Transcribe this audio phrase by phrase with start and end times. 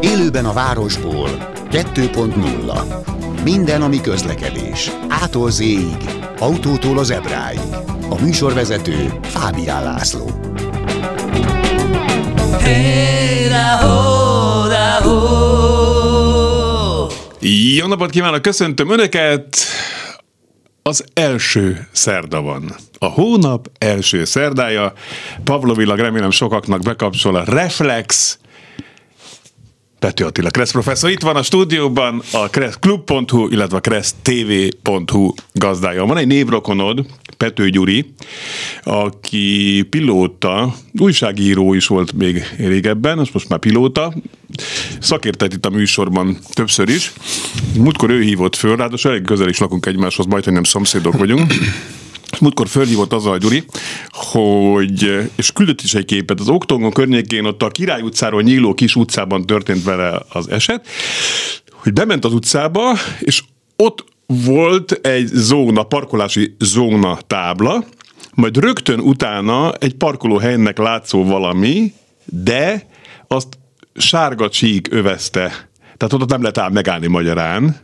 [0.00, 1.28] Élőben a városból
[1.70, 4.90] 2.0 Minden, ami közlekedés.
[5.08, 5.62] Ától z
[6.38, 7.60] autótól az ebráig.
[8.08, 10.30] A műsorvezető Fábián László.
[17.40, 19.56] Jó napot kívánok, köszöntöm Önöket!
[20.84, 22.76] Az első szerda van.
[22.98, 24.92] A hónap első szerdája.
[25.44, 28.38] Pavlovilag remélem sokaknak bekapcsol a Reflex,
[30.02, 36.04] Pető Attila Kressz professzor itt van a stúdióban, a kresszklub.hu, illetve a kressztv.hu gazdája.
[36.04, 37.06] Van egy névrokonod,
[37.36, 38.12] Pető Gyuri,
[38.82, 44.14] aki pilóta, újságíró is volt még régebben, az most már pilóta,
[45.00, 47.12] szakértett itt a műsorban többször is.
[47.76, 51.52] Múltkor ő hívott föl, ráadásul elég közel is lakunk egymáshoz, majd, hogy nem szomszédok vagyunk.
[52.40, 53.64] Múltkor fölhívott azzal a Gyuri,
[54.08, 58.96] hogy, és küldött is egy képet, az Oktongon környékén, ott a Király utcáról nyíló kis
[58.96, 60.86] utcában történt vele az eset,
[61.72, 63.42] hogy bement az utcába, és
[63.76, 67.84] ott volt egy zóna, parkolási zóna tábla,
[68.34, 71.92] majd rögtön utána egy parkolóhelynek látszó valami,
[72.24, 72.86] de
[73.28, 73.58] azt
[73.94, 75.68] sárga csík övezte.
[75.96, 77.76] Tehát ott nem lehet ám megállni magyarán.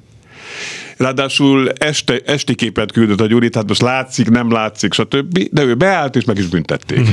[0.99, 5.49] Ráadásul este, esti képet küldött a Gyuri, tehát most látszik, nem látszik, stb.
[5.51, 6.99] De ő beállt, és meg is büntették.
[6.99, 7.13] Mm.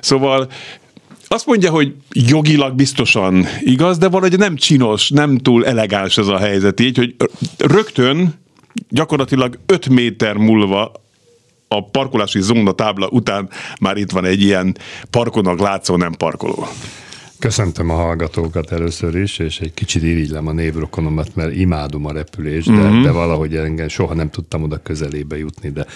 [0.00, 0.50] Szóval
[1.28, 6.38] azt mondja, hogy jogilag biztosan igaz, de valahogy nem csinos, nem túl elegáns ez a
[6.38, 7.14] helyzet így, hogy
[7.58, 8.34] rögtön
[8.88, 10.92] gyakorlatilag 5 méter múlva
[11.68, 13.48] a parkolási zóna tábla után
[13.80, 14.76] már itt van egy ilyen
[15.10, 16.66] parkonak látszó nem parkoló.
[17.42, 22.66] Köszöntöm a hallgatókat először is, és egy kicsit irigylem a névrokonomat, mert imádom a repülést,
[22.66, 23.02] de, mm-hmm.
[23.02, 25.86] de valahogy engem soha nem tudtam oda közelébe jutni, de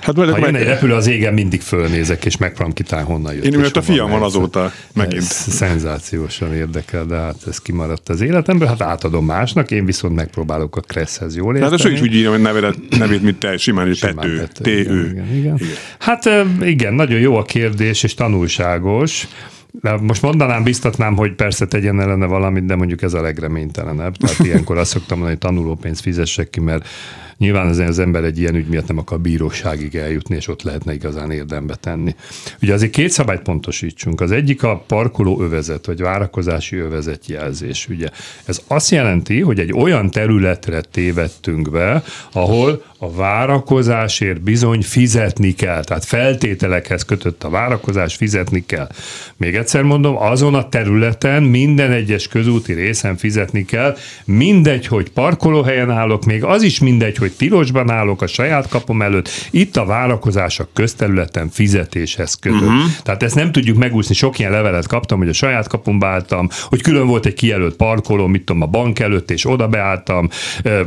[0.00, 3.44] hát, ha jön egy repülő az égen, mindig fölnézek, és megpróbálom kitálni, honnan jött.
[3.44, 5.22] Én mert a fiam van azóta megint.
[5.22, 10.76] Ez szenzációsan érdekel, de hát ez kimaradt az életemből, hát átadom másnak, én viszont megpróbálok
[10.76, 11.76] a Kresszhez jól érteni.
[11.76, 14.80] Hát ő is úgy írja, hogy nevét, nevét mint te, simán, hogy Pető, T-ő.
[15.10, 15.58] Igen, igen, igen.
[15.98, 19.28] Hát igen, nagyon jó a kérdés, és tanulságos.
[20.00, 24.16] Most mondanám, biztatnám, hogy persze tegyen ellene valamit, de mondjuk ez a legreménytelenebb.
[24.16, 26.88] Tehát ilyenkor azt szoktam mondani, hogy tanulópénzt fizessek ki, mert
[27.42, 30.94] Nyilván az, az ember egy ilyen ügy miatt nem akar bíróságig eljutni, és ott lehetne
[30.94, 32.14] igazán érdembe tenni.
[32.62, 34.20] Ugye azért két szabályt pontosítsunk.
[34.20, 37.88] Az egyik a parkoló övezet, vagy várakozási övezet jelzés.
[37.88, 38.08] Ugye
[38.44, 42.02] ez azt jelenti, hogy egy olyan területre tévedtünk be,
[42.32, 45.84] ahol a várakozásért bizony fizetni kell.
[45.84, 48.88] Tehát feltételekhez kötött a várakozás, fizetni kell.
[49.36, 53.96] Még egyszer mondom, azon a területen minden egyes közúti részen fizetni kell.
[54.24, 59.28] Mindegy, hogy parkolóhelyen állok, még az is mindegy, hogy tilosban állok a saját kapom előtt,
[59.50, 62.60] itt a várakozás a közterületen fizetéshez kötött.
[62.60, 62.82] Uh-huh.
[63.02, 64.14] Tehát ezt nem tudjuk megúszni.
[64.14, 68.26] Sok ilyen levelet kaptam, hogy a saját kapomba álltam, hogy külön volt egy kijelölt parkoló,
[68.26, 70.28] mit tudom, a bank előtt, és oda beálltam,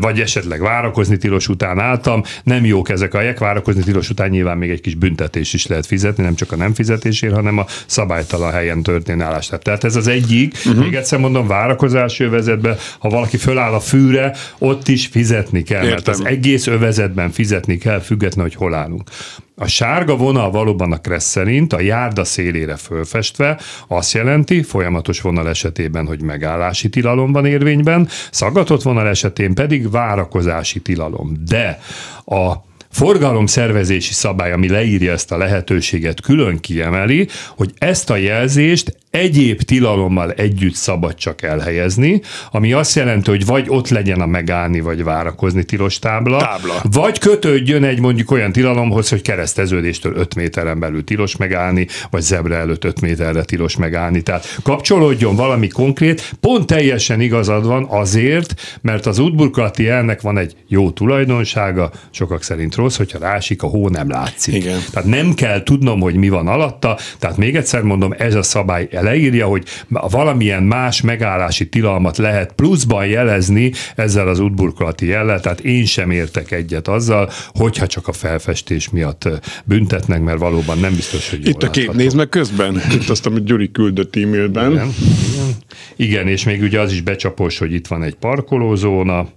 [0.01, 2.23] vagy esetleg várakozni tilos után álltam.
[2.43, 5.85] Nem jók ezek a jek, várakozni tilos után nyilván még egy kis büntetés is lehet
[5.85, 9.49] fizetni, nem csak a nem fizetésért, hanem a szabálytalan helyen történő állás.
[9.61, 10.83] Tehát ez az egyik, uh-huh.
[10.83, 15.93] még egyszer mondom, várakozási övezetben, ha valaki föláll a fűre, ott is fizetni kell, Értem.
[15.93, 19.09] mert az egész övezetben fizetni kell, függetlenül, hogy hol állunk.
[19.55, 21.35] A sárga vonal valóban a kressz
[21.69, 28.81] a járda szélére fölfestve azt jelenti, folyamatos vonal esetében, hogy megállási tilalom van érvényben, szagatott
[28.81, 31.33] vonal esetén pedig várakozási tilalom.
[31.47, 31.79] De
[32.25, 32.53] a
[32.89, 40.31] forgalomszervezési szabály, ami leírja ezt a lehetőséget, külön kiemeli, hogy ezt a jelzést egyéb tilalommal
[40.31, 42.21] együtt szabad csak elhelyezni,
[42.51, 46.81] ami azt jelenti, hogy vagy ott legyen a megállni, vagy várakozni tilos tábla, tábla.
[46.91, 52.55] vagy kötődjön egy mondjuk olyan tilalomhoz, hogy kereszteződéstől 5 méteren belül tilos megállni, vagy zebra
[52.55, 54.21] előtt 5 méterre tilos megállni.
[54.21, 60.55] Tehát kapcsolódjon valami konkrét, pont teljesen igazad van azért, mert az útburkolati elnek van egy
[60.67, 64.53] jó tulajdonsága, sokak szerint rossz, hogyha rásik, a hó nem látszik.
[64.53, 64.79] Igen.
[64.91, 68.87] Tehát nem kell tudnom, hogy mi van alatta, tehát még egyszer mondom, ez a szabály
[69.05, 75.85] leírja, hogy valamilyen más megállási tilalmat lehet pluszban jelezni ezzel az útburkolati jellel, tehát én
[75.85, 79.29] sem értek egyet azzal, hogyha csak a felfestés miatt
[79.63, 83.43] büntetnek, mert valóban nem biztos, hogy Itt a kép, nézd meg közben, itt azt, amit
[83.43, 84.71] Gyuri küldött e-mailben.
[84.71, 84.93] Igen,
[85.33, 85.55] igen.
[85.95, 89.27] igen, és még ugye az is becsapos, hogy itt van egy parkolózóna,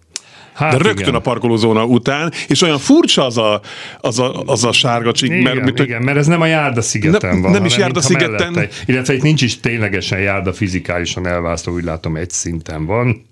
[0.59, 1.15] Hát de rögtön igen.
[1.15, 3.61] a parkolózóna után, és olyan furcsa az a,
[4.01, 5.31] az a, az a sárga csík.
[5.31, 7.51] Igen, mert, mit, igen, mert ez nem a járda szigeten ne, van.
[7.51, 8.53] Nem is járda szigeten.
[8.53, 13.27] Mellette, illetve itt nincs is ténylegesen járda fizikálisan elválasztó, úgy látom egy szinten van.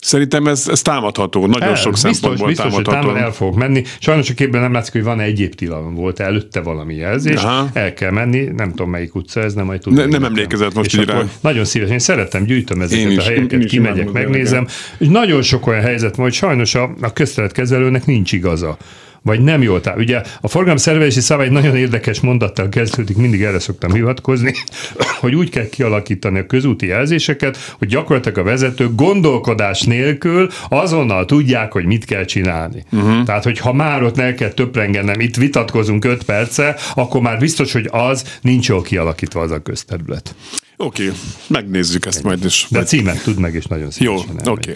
[0.00, 3.06] Szerintem ez, ez támadható, nagyon El, sok biztos, szempontból biztos, hogy támadható.
[3.06, 3.82] támad el fogok menni.
[3.98, 7.42] Sajnos a képben nem látszik, hogy van egyéb tilalom volt előtte valami jelzés.
[7.42, 7.68] Aha.
[7.72, 9.98] El kell menni, nem tudom melyik utca ez, nem majd tudom.
[9.98, 11.22] Ne- nem emlékezett most És így rá.
[11.40, 14.66] Nagyon szívesen, én szerettem, gyűjtöm ezeket Én is, a helyeket, én kimegyek, megnézem.
[14.98, 18.76] És nagyon sok olyan helyzet van, hogy sajnos a, a közteletkezelőnek nincs igaza
[19.26, 19.98] vagy nem jól táv.
[19.98, 24.54] Ugye a forgalomszervezési szabály egy nagyon érdekes mondattal kezdődik, mindig erre szoktam hivatkozni,
[25.20, 31.72] hogy úgy kell kialakítani a közúti jelzéseket, hogy gyakorlatilag a vezetők gondolkodás nélkül azonnal tudják,
[31.72, 32.84] hogy mit kell csinálni.
[32.92, 33.24] Uh-huh.
[33.24, 37.72] Tehát, hogy ha már ott ne kell töprengenem, itt vitatkozunk öt perce, akkor már biztos,
[37.72, 40.34] hogy az nincs jól kialakítva az a közterület.
[40.78, 42.66] Oké, okay, megnézzük ezt majd is.
[42.70, 44.48] De a címet tud meg, és nagyon Jó, szívesen oké.
[44.48, 44.62] elmegy.
[44.62, 44.74] Okay.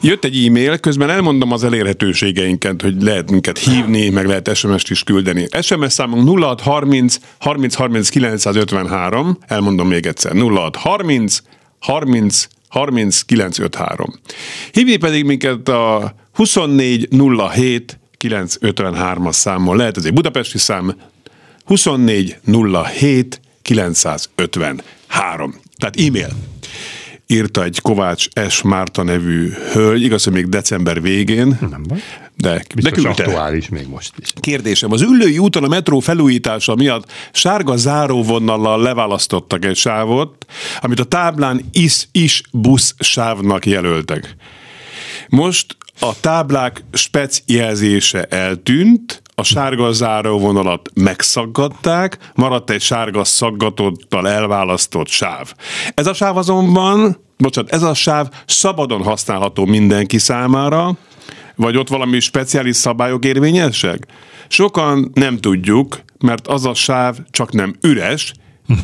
[0.00, 5.02] Jött egy e-mail, közben elmondom az elérhetőségeinket, hogy lehet minket hívni, meg lehet SMS-t is
[5.02, 5.48] küldeni.
[5.60, 11.42] SMS számunk 0630 30 30 953, elmondom még egyszer, 0630
[11.78, 14.14] 30 30 953.
[14.72, 19.76] Hívni pedig minket a 2407 953-as számon.
[19.76, 20.96] Lehet ez egy budapesti szám,
[21.66, 23.40] 2407
[23.70, 25.54] 953.
[25.76, 26.28] Tehát e-mail
[27.26, 28.62] írta egy Kovács S.
[28.62, 31.98] Márta nevű hölgy, igaz, hogy még december végén, Nem baj.
[32.36, 33.22] de, de Biztos küldte.
[33.24, 34.32] aktuális még most is.
[34.40, 40.46] Kérdésem, az Üllői úton a metró felújítása miatt sárga záróvonallal leválasztottak egy sávot,
[40.80, 44.36] amit a táblán is, is busz sávnak jelöltek.
[45.28, 55.08] Most a táblák spec jelzése eltűnt, a sárga záróvonalat megszaggatták, maradt egy sárga szaggatottal elválasztott
[55.08, 55.54] sáv.
[55.94, 60.96] Ez a sáv azonban, bocsánat, ez a sáv szabadon használható mindenki számára,
[61.56, 64.06] vagy ott valami speciális szabályok érvényesek?
[64.48, 68.32] Sokan nem tudjuk, mert az a sáv csak nem üres,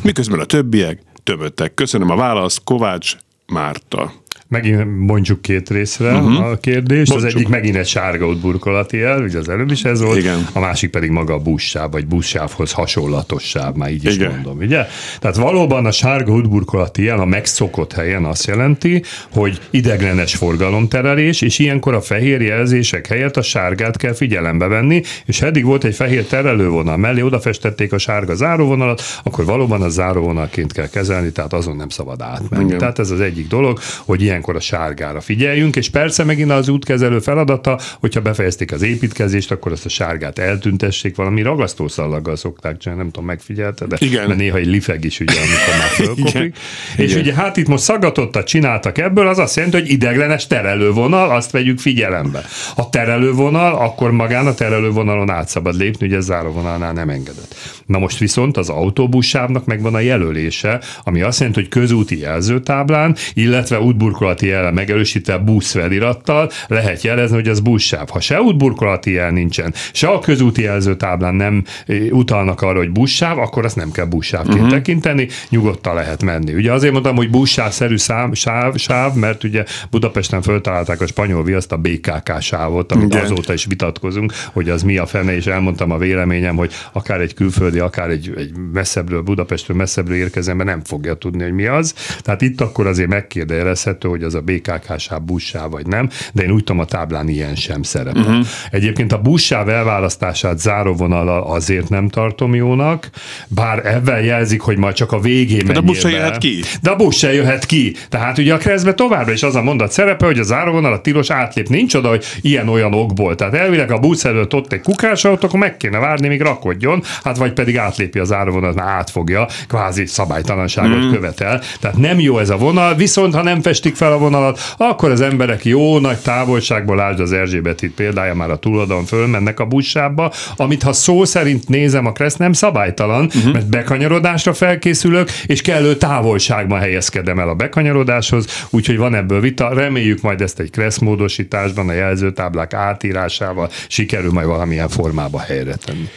[0.03, 1.73] miközben a többiek tömöttek.
[1.73, 3.15] Köszönöm a választ, Kovács
[3.45, 4.13] Márta.
[4.49, 6.45] Megint mondjuk két részre uh-huh.
[6.45, 7.13] a kérdést.
[7.13, 7.39] Az Bontsuk.
[7.39, 10.17] egyik megint egy sárga útburkolati jel, ugye az előbb is ez volt.
[10.17, 10.47] Igen.
[10.53, 14.31] A másik pedig maga a buszsáv, vagy buszsávhoz hasonlatos sáv, már így is Igen.
[14.31, 14.85] mondom, ugye?
[15.19, 21.59] Tehát valóban a sárga útburkolati jel a megszokott helyen azt jelenti, hogy ideglenes forgalomterelés, és
[21.59, 26.25] ilyenkor a fehér jelzések helyett a sárgát kell figyelembe venni, és eddig volt egy fehér
[26.25, 31.89] terelővonal mellé, odafestették a sárga záróvonalat, akkor valóban a záróvonalként kell kezelni, tehát azon nem
[31.89, 32.65] szabad átmenni.
[32.65, 32.77] Igen.
[32.77, 37.19] Tehát ez az egyik dolog, hogy ilyenkor a sárgára figyeljünk, és persze megint az útkezelő
[37.19, 43.11] feladata, hogyha befejezték az építkezést, akkor azt a sárgát eltüntessék, valami ragasztószallaggal szokták csinálni, nem
[43.11, 44.27] tudom, megfigyelte, de Igen.
[44.27, 46.35] mert néha egy lifeg is ugye, amikor már fölkopik.
[46.35, 46.53] Igen.
[46.97, 47.21] És Igen.
[47.21, 51.79] ugye hát itt most szaggatottat csináltak ebből, az azt jelenti, hogy ideglenes terelővonal, azt vegyük
[51.79, 52.43] figyelembe.
[52.75, 57.55] A terelővonal, akkor magán a terelővonalon át szabad lépni, ugye ez záróvonalnál nem engedett.
[57.85, 63.79] Na most viszont az autóbuszsávnak megvan a jelölése, ami azt jelenti, hogy közúti jelzőtáblán, illetve
[64.27, 68.09] útburkolati jele megerősítve busz felirattal lehet jelezni, hogy az buszsáv.
[68.09, 73.39] Ha se útburkolati jel nincsen, se a közúti jelzőtáblán nem eh, utalnak arra, hogy buszsáv,
[73.39, 74.71] akkor azt nem kell buszsávként uh-huh.
[74.71, 76.53] tekinteni, nyugodtan lehet menni.
[76.53, 81.71] Ugye azért mondtam, hogy buszsávszerű szám, sáv, sáv, mert ugye Budapesten föltalálták a spanyol viaszt,
[81.71, 83.23] a BKK sávot, amit Igen.
[83.23, 87.33] azóta is vitatkozunk, hogy az mi a fene, és elmondtam a véleményem, hogy akár egy
[87.33, 91.93] külföldi, akár egy, egy messzebbről, Budapestről messzebbről érkezembe nem fogja tudni, hogy mi az.
[92.21, 96.51] Tehát itt akkor azért megkérdezhető, hogy az a BKK sáv buszsáv vagy nem, de én
[96.51, 98.21] úgy tudom, a táblán ilyen sem szerepel.
[98.21, 98.45] Uh-huh.
[98.71, 103.09] Egyébként a buszsáv elválasztását záróvonal azért nem tartom jónak,
[103.47, 106.63] bár ebben jelzik, hogy majd csak a végén Hát a busz se jöhet ki.
[106.81, 107.95] De a busz se jöhet ki.
[108.09, 111.29] Tehát ugye a keresztbe továbbra is az a mondat szerepe, hogy a záróvonal a tilos
[111.29, 111.67] átlép.
[111.67, 113.35] Nincs oda, hogy ilyen-olyan okból.
[113.35, 117.03] Tehát elvileg a busz előtt ott egy kukás autó, akkor meg kéne várni, míg rakodjon,
[117.23, 121.11] hát vagy pedig átlépi a záróvonalat, már átfogja, kvázi szabálytalanságot mm.
[121.11, 121.61] követel.
[121.79, 125.21] Tehát nem jó ez a vonal, viszont ha nem festik fel a vonalat, akkor az
[125.21, 130.31] emberek jó nagy távolságból lásd az Erzsébet itt példája már a túladon fölmennek a buszsába,
[130.55, 133.53] amit ha szó szerint nézem a kreszt, nem szabálytalan, uh-huh.
[133.53, 139.73] mert bekanyarodásra felkészülök, és kellő távolságban helyezkedem el a bekanyarodáshoz, úgyhogy van ebből vita.
[139.73, 146.09] Reméljük majd ezt egy kressz módosításban, a jelzőtáblák átírásával sikerül majd valamilyen formába helyre tenni.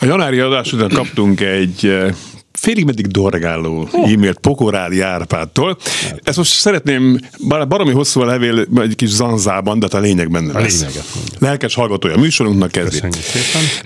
[0.00, 2.14] A januári adás után kaptunk egy eh,
[2.52, 5.76] félig meddig dorgáló e-mailt Pokorádi Árpádtól.
[6.22, 7.18] Ezt most szeretném,
[7.48, 10.80] bár baromi hosszú a levél, egy kis zanzában, de hát a lényeg benne lesz.
[10.80, 11.04] lényeget.
[11.38, 13.00] Lelkes hallgatója a műsorunknak kezdi.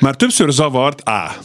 [0.00, 1.37] Már többször zavart, á,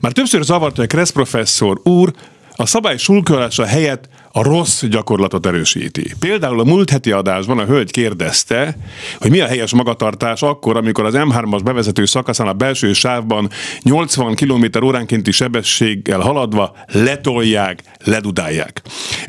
[0.00, 2.12] már többször zavart, hogy a Kressz professzor úr
[2.56, 6.12] a szabály sulkolása helyett a rossz gyakorlatot erősíti.
[6.18, 8.76] Például a múlt heti adásban a hölgy kérdezte,
[9.18, 13.50] hogy mi a helyes magatartás akkor, amikor az M3-as bevezető szakaszán a belső sávban
[13.82, 18.82] 80 km óránkénti sebességgel haladva letolják, ledudálják.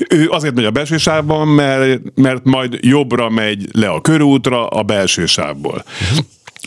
[0.10, 4.84] Ő azért megy a belső sávban, mert, mert majd jobbra megy le a körútra a
[4.84, 5.84] belső sávból.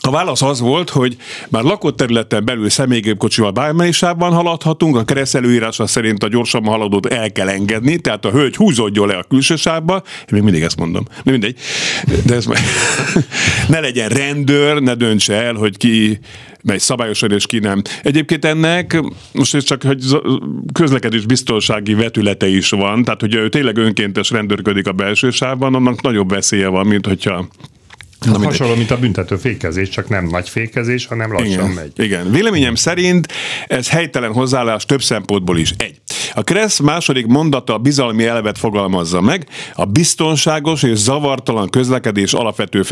[0.08, 1.16] A válasz az volt, hogy
[1.48, 7.06] már lakott területen belül személygépkocsival bármely sávban haladhatunk, a kereszt előírása szerint a gyorsabban haladót
[7.06, 10.78] el kell engedni, tehát a hölgy húzódjon le a külső sávba, én még mindig ezt
[10.78, 11.56] mondom, de mindegy,
[12.26, 12.58] de ez már
[13.68, 16.18] ne legyen rendőr, ne döntse el, hogy ki
[16.62, 17.82] megy szabályosan és ki nem.
[18.02, 20.04] Egyébként ennek most ez csak hogy
[20.72, 26.02] közlekedés biztonsági vetülete is van, tehát hogy ő tényleg önkéntes rendőrködik a belső sávban, annak
[26.02, 27.48] nagyobb veszélye van, mint hogyha
[28.26, 31.92] Na, Hasonló, mint a büntető fékezés, csak nem nagy fékezés, hanem lassan igen, megy.
[31.96, 33.32] Igen, véleményem szerint
[33.66, 35.74] ez helytelen hozzáállás több szempontból is.
[35.76, 36.00] Egy.
[36.34, 39.46] A Kressz második mondata a bizalmi elvet fogalmazza meg.
[39.72, 42.82] A biztonságos és zavartalan közlekedés alapvető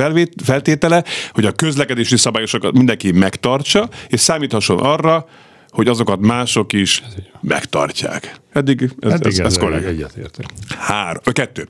[0.44, 5.26] feltétele, hogy a közlekedési szabályosokat mindenki megtartsa, és számíthasson arra,
[5.76, 7.02] hogy azokat mások is
[7.40, 8.40] megtartják.
[8.52, 9.86] Eddig ez, Eddig ez, ez, ez korrekt.
[9.86, 10.46] Egyetértek.
[10.78, 11.68] Három, kettő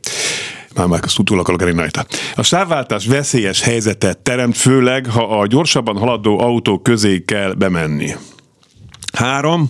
[0.75, 2.07] már már azt túl akarok elég rajta.
[2.35, 8.15] A sávváltás veszélyes helyzetet teremt, főleg, ha a gyorsabban haladó autó közé kell bemenni.
[9.17, 9.69] Három,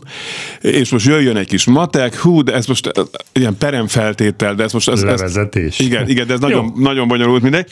[0.60, 2.90] és most jöjjön egy kis matek, hú, de ez most
[3.32, 4.88] ilyen peremfeltétel, de ez most...
[4.88, 5.78] Ez, Levezetés.
[5.78, 7.68] Ez, igen, igen, de ez nagyon, nagyon bonyolult mindegy,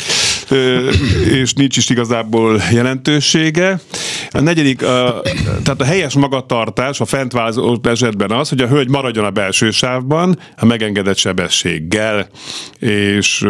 [1.31, 3.81] és nincs is igazából jelentősége.
[4.31, 5.23] A negyedik, a,
[5.63, 7.35] tehát a helyes magatartás a fent
[7.83, 12.29] esetben az, hogy a hölgy maradjon a belső sávban a megengedett sebességgel,
[12.79, 13.47] és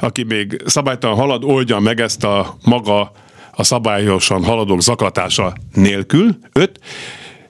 [0.00, 3.12] aki még szabálytalan halad, oldja meg ezt a maga
[3.52, 6.38] a szabályosan haladók zaklatása nélkül.
[6.52, 6.80] Öt,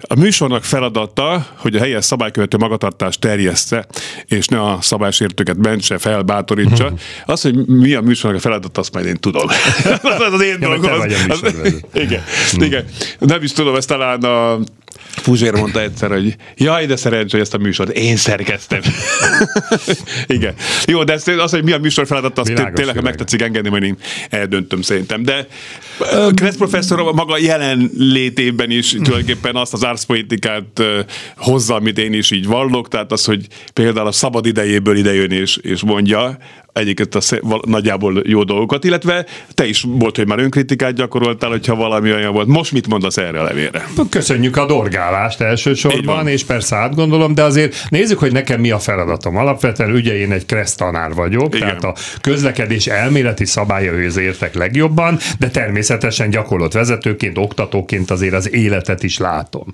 [0.00, 3.86] a műsornak feladata, hogy a helyes szabálykövető magatartást terjessze,
[4.26, 6.84] és ne a szabálysértőket mentse fel, bátorítsa.
[6.84, 6.98] Uh-huh.
[7.26, 9.48] Az, hogy mi a műsornak a feladata, azt majd én tudom.
[10.02, 11.00] az az én ja, dolgom.
[11.28, 12.62] Az, az, igen, hmm.
[12.62, 12.84] igen.
[13.18, 14.58] Nem is tudom, ezt talán a
[15.22, 18.80] Puzsér mondta egyszer, hogy jaj, de szerencsé, hogy ezt a műsort én szerkeztem.
[20.26, 20.54] Igen.
[20.86, 23.82] Jó, de az, hogy mi a műsor feladat, azt világos, tényleg, ha megtetszik engedni, majd
[23.82, 23.96] én
[24.30, 25.22] eldöntöm szerintem.
[25.22, 25.46] De
[26.34, 30.82] Kressz professzor maga jelenlétében is tulajdonképpen azt az árszpolitikát
[31.36, 35.56] hozza, amit én is így vallok, tehát az, hogy például a szabad idejéből idejön és,
[35.56, 36.38] és mondja,
[36.72, 37.20] egyiket a
[37.66, 42.46] nagyjából jó dolgokat, illetve te is volt, hogy már önkritikát gyakoroltál, hogyha valami olyan volt.
[42.46, 43.86] Most mit mondasz erre a levélre?
[44.10, 49.36] Köszönjük a dorgálást elsősorban, és persze átgondolom, de azért nézzük, hogy nekem mi a feladatom.
[49.36, 51.68] Alapvetően ugye én egy kressz tanár vagyok, Igen.
[51.68, 59.02] tehát a közlekedés elméleti szabályaihoz értek legjobban, de természetesen gyakorlott vezetőként, oktatóként azért az életet
[59.02, 59.66] is látom.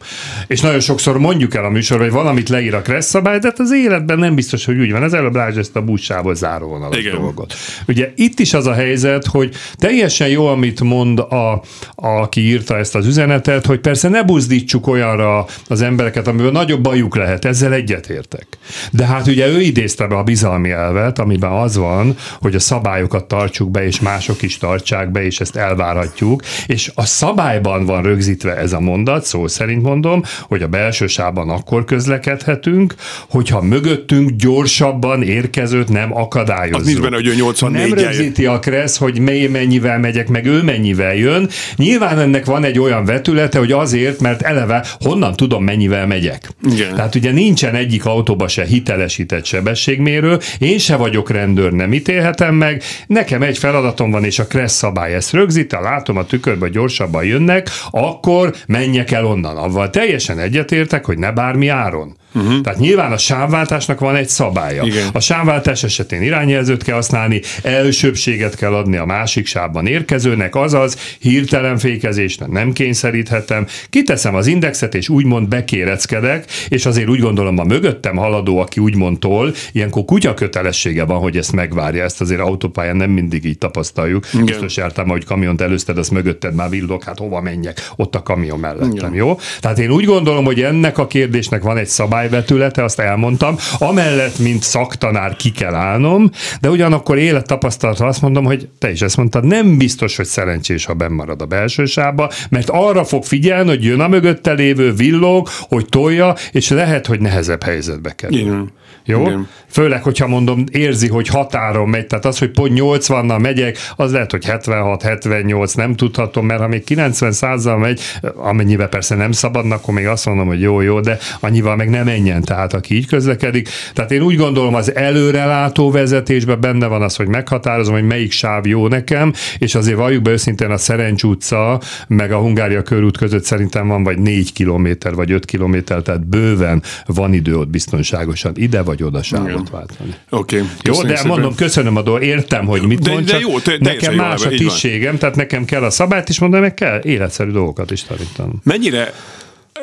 [0.47, 3.59] És nagyon sokszor mondjuk el a műsorban, hogy valamit leír a kressz szabály, de hát
[3.59, 5.03] az életben nem biztos, hogy úgy van.
[5.03, 7.21] Ez előbb Lázs ezt a buszsából záróvonal vonalas Igen.
[7.21, 7.55] dolgot.
[7.87, 11.63] Ugye itt is az a helyzet, hogy teljesen jó, amit mond a, a,
[11.95, 17.17] aki írta ezt az üzenetet, hogy persze ne buzdítsuk olyanra az embereket, amivel nagyobb bajuk
[17.17, 18.47] lehet, ezzel egyetértek.
[18.93, 23.25] De hát ugye ő idézte be a bizalmi elvet, amiben az van, hogy a szabályokat
[23.25, 28.57] tartsuk be, és mások is tartsák be, és ezt elvárhatjuk, és a szabályban van rögzítve
[28.57, 32.95] ez a mondat, szó szerint mondom, hogy a belső sávban akkor közlekedhetünk,
[33.29, 38.59] hogyha mögöttünk gyorsabban érkezőt nem akadályoz az nincs benne, hogy ő 84 Nem rögzíti a
[38.59, 41.49] Kressz, hogy mely mennyivel megyek, meg ő mennyivel jön.
[41.77, 46.51] Nyilván ennek van egy olyan vetülete, hogy azért, mert eleve honnan tudom, mennyivel megyek.
[46.71, 46.95] Igen.
[46.95, 52.83] Tehát ugye nincsen egyik autóba se hitelesített sebességmérő, én se vagyok rendőr, nem ítélhetem meg,
[53.07, 57.25] nekem egy feladatom van, és a Kressz szabály ezt rögzít, ha látom a tükörbe gyorsabban
[57.25, 59.57] jönnek, akkor menjek el onnan.
[59.57, 62.17] Avval teljesen egyetértek, hogy ne bármi áron.
[62.37, 62.61] Uh-huh.
[62.61, 64.83] Tehát nyilván a sávváltásnak van egy szabálya.
[64.85, 65.09] Igen.
[65.13, 71.79] A sávváltás esetén irányjelzőt kell használni, elsőbséget kell adni a másik sávban érkezőnek, azaz hirtelen
[71.79, 78.17] fékezésnek nem kényszeríthetem, kiteszem az indexet, és úgymond bekéreckedek, és azért úgy gondolom a mögöttem
[78.17, 82.05] haladó, aki úgymond tol, ilyenkor kutya kötelessége van, hogy ezt megvárja.
[82.05, 84.27] Ezt azért autópályán nem mindig így tapasztaljuk.
[84.33, 84.45] Igen.
[84.45, 87.91] Biztos jártam, hogy kamiont előzted, az mögötted már villog, hát hova menjek?
[87.97, 89.15] Ott a kamion mellettem, Igen.
[89.15, 89.39] jó?
[89.61, 93.57] Tehát én úgy gondolom, hogy ennek a kérdésnek van egy szabály, szájvetülete, azt elmondtam.
[93.79, 96.31] Amellett, mint szaktanár ki kell állnom,
[96.61, 101.09] de ugyanakkor élettapasztalatra azt mondom, hogy te is ezt mondtad, nem biztos, hogy szerencsés, ha
[101.09, 105.87] marad a belső sába, mert arra fog figyelni, hogy jön a mögötte lévő villog, hogy
[105.89, 108.39] tolja, és lehet, hogy nehezebb helyzetbe kerül.
[108.39, 108.73] Igen.
[109.05, 109.21] Jó?
[109.21, 109.49] Igen.
[109.71, 114.31] Főleg, hogyha mondom, érzi, hogy határon megy, tehát az, hogy pont 80-nal megyek, az lehet,
[114.31, 118.01] hogy 76, 78, nem tudhatom, mert ha még 90 százal megy,
[118.37, 122.09] amennyivel persze nem szabadnak, akkor még azt mondom, hogy jó, jó, de annyival meg nem
[122.17, 123.69] menjen, tehát aki így közlekedik.
[123.93, 128.67] Tehát én úgy gondolom, az előrelátó vezetésben benne van az, hogy meghatározom, hogy melyik sáv
[128.67, 133.45] jó nekem, és azért valljuk be őszintén a Szerencs utca, meg a Hungária körút között
[133.45, 138.83] szerintem van vagy 4 kilométer, vagy 5 kilométer, tehát bőven van idő ott biztonságosan ide
[138.83, 140.15] vagy oda sávot váltani.
[140.31, 140.57] Oké.
[140.57, 140.69] Okay.
[140.83, 144.15] Jó, de mondom, köszönöm a dolgot, értem, hogy mit De- mond, de jó, te- nekem
[144.15, 147.91] jó, más a tisztségem, tehát nekem kell a szabályt is mondani, meg kell életszerű dolgokat
[147.91, 148.61] is tanítanom.
[148.63, 149.13] Mennyire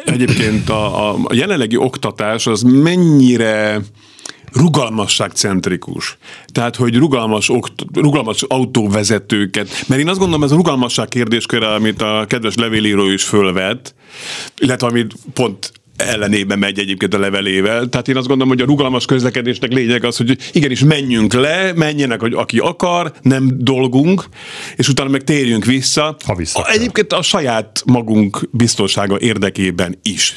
[0.06, 3.82] egyébként a, a jelenlegi oktatás az mennyire
[4.54, 6.18] rugalmasságcentrikus.
[6.46, 12.02] Tehát, hogy rugalmas, okt, rugalmas autóvezetőket, mert én azt gondolom, ez a rugalmasság kérdésköre, amit
[12.02, 13.96] a kedves levélíró is fölvet,
[14.58, 15.72] illetve amit pont
[16.06, 17.90] ellenében megy egyébként a levelével.
[17.90, 22.20] Tehát én azt gondolom, hogy a rugalmas közlekedésnek lényeg az, hogy igenis menjünk le, menjenek,
[22.20, 24.24] hogy aki akar, nem dolgunk,
[24.76, 26.16] és utána meg térjünk vissza.
[26.26, 26.70] Ha vissza A-.
[26.70, 30.36] Egyébként a saját magunk biztonsága érdekében is.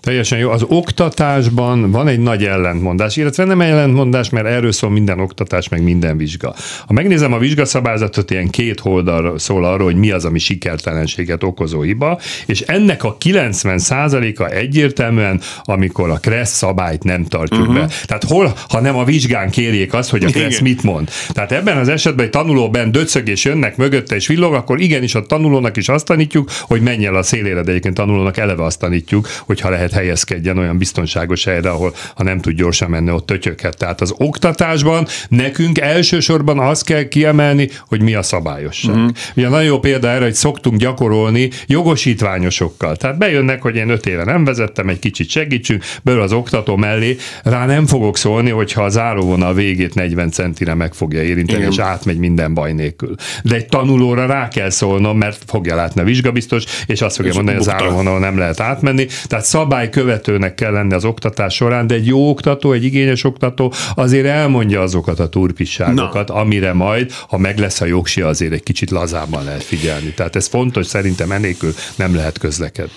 [0.00, 0.50] Teljesen jó.
[0.50, 5.82] Az oktatásban van egy nagy ellentmondás, illetve nem ellentmondás, mert erről szól minden oktatás, meg
[5.82, 6.54] minden vizsga.
[6.86, 11.82] Ha megnézem a vizsgaszabályzatot, ilyen két oldalról szól arról, hogy mi az, ami sikertelenséget okozó
[11.82, 14.44] hiba, és ennek a 90%-a
[15.08, 17.74] egyértelműen, amikor a KRESZ szabályt nem tartjuk uh-huh.
[17.74, 17.88] be.
[18.04, 20.52] Tehát hol, ha nem a vizsgán kérjék azt, hogy a Igen.
[20.62, 21.10] mit mond.
[21.28, 25.14] Tehát ebben az esetben egy tanuló benn döcög és jönnek mögötte és villog, akkor igenis
[25.14, 28.78] a tanulónak is azt tanítjuk, hogy menj el a szélére, de egyébként tanulónak eleve azt
[28.78, 33.26] tanítjuk, hogy ha lehet helyezkedjen olyan biztonságos helyre, ahol ha nem tud gyorsan menni, ott
[33.26, 33.76] tötyöghet.
[33.76, 38.94] Tehát az oktatásban nekünk elsősorban azt kell kiemelni, hogy mi a szabályosság.
[38.94, 39.10] Uh-huh.
[39.36, 42.96] Ugye nagyon jó példa erre, hogy szoktunk gyakorolni jogosítványosokkal.
[42.96, 47.16] Tehát bejönnek, hogy én öt éve nem vezettem, egy kicsit segítsünk, belül az oktató mellé,
[47.42, 51.70] rá nem fogok szólni, hogyha a záróvonal végét 40 centire meg fogja érinteni, Igen.
[51.70, 53.14] és átmegy minden baj nélkül.
[53.44, 57.36] De egy tanulóra rá kell szólnom, mert fogja látni a vizsgabiztos, és azt fogja És
[57.36, 57.84] mondani, hogy a bukta.
[57.84, 59.06] záróvonalon nem lehet átmenni.
[59.26, 64.26] Tehát szabálykövetőnek kell lenni az oktatás során, de egy jó oktató, egy igényes oktató azért
[64.26, 69.44] elmondja azokat a turpisságokat, amire majd, ha meg lesz a jogsi, azért egy kicsit lazábban
[69.44, 70.12] lehet figyelni.
[70.12, 72.92] Tehát ez fontos, szerintem enélkül nem lehet közlekedni.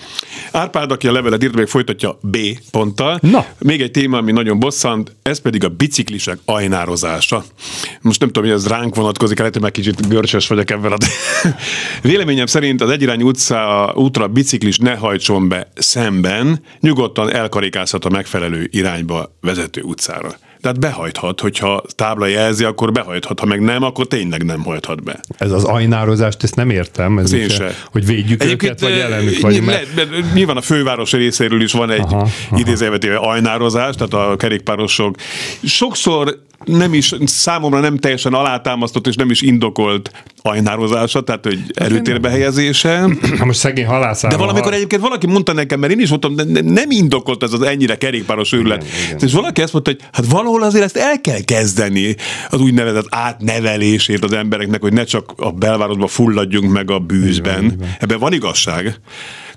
[0.52, 2.36] Árpád, aki a levelet írt, még folytatja B
[2.70, 3.18] ponttal.
[3.22, 3.46] Na.
[3.58, 7.44] Még egy téma, ami nagyon bosszant, ez pedig a biciklisek ajnározása.
[8.00, 10.92] Most nem tudom, hogy ez ránk vonatkozik, lehet, hogy már kicsit görcsös vagyok ebben.
[10.92, 10.96] A...
[12.08, 18.68] Véleményem szerint az egyirányú utca, útra biciklis ne hajtson be szemben, nyugodtan elkarikázhat a megfelelő
[18.70, 20.36] irányba vezető utcára.
[20.62, 25.20] Tehát behajthat, hogyha tábla jelzi, akkor behajthat, ha meg nem, akkor tényleg nem hajthat be.
[25.38, 27.18] Ez az ajnározást, ezt nem értem.
[27.18, 27.74] Ez én se.
[27.92, 29.66] Hogy védjük őket, vagy ellenük vagyunk.
[29.66, 30.10] le- Mert...
[30.10, 32.58] mert nyilván a főváros részéről is van egy Aha, aha.
[32.58, 35.14] idézőjevetéve ajnározás, tehát a kerékpárosok
[35.64, 40.10] sokszor nem is, számomra nem teljesen alátámasztott és nem is indokolt
[40.42, 43.08] ajnározása, tehát hogy erőtérbe helyezése.
[43.38, 44.38] Ha most szegény halászáról...
[44.38, 47.52] De valamikor egyébként valaki mondta nekem, mert én is mondtam, de ne- nem indokolt ez
[47.52, 48.84] az ennyire kerékpáros őrület.
[49.20, 52.16] És valaki ezt mondta, hogy hát valahol azért ezt el kell kezdeni,
[52.50, 57.74] az úgynevezett átnevelését az embereknek, hogy ne csak a belvárosban fulladjunk meg a bűzben.
[57.78, 57.88] van.
[57.98, 59.00] Ebben van igazság.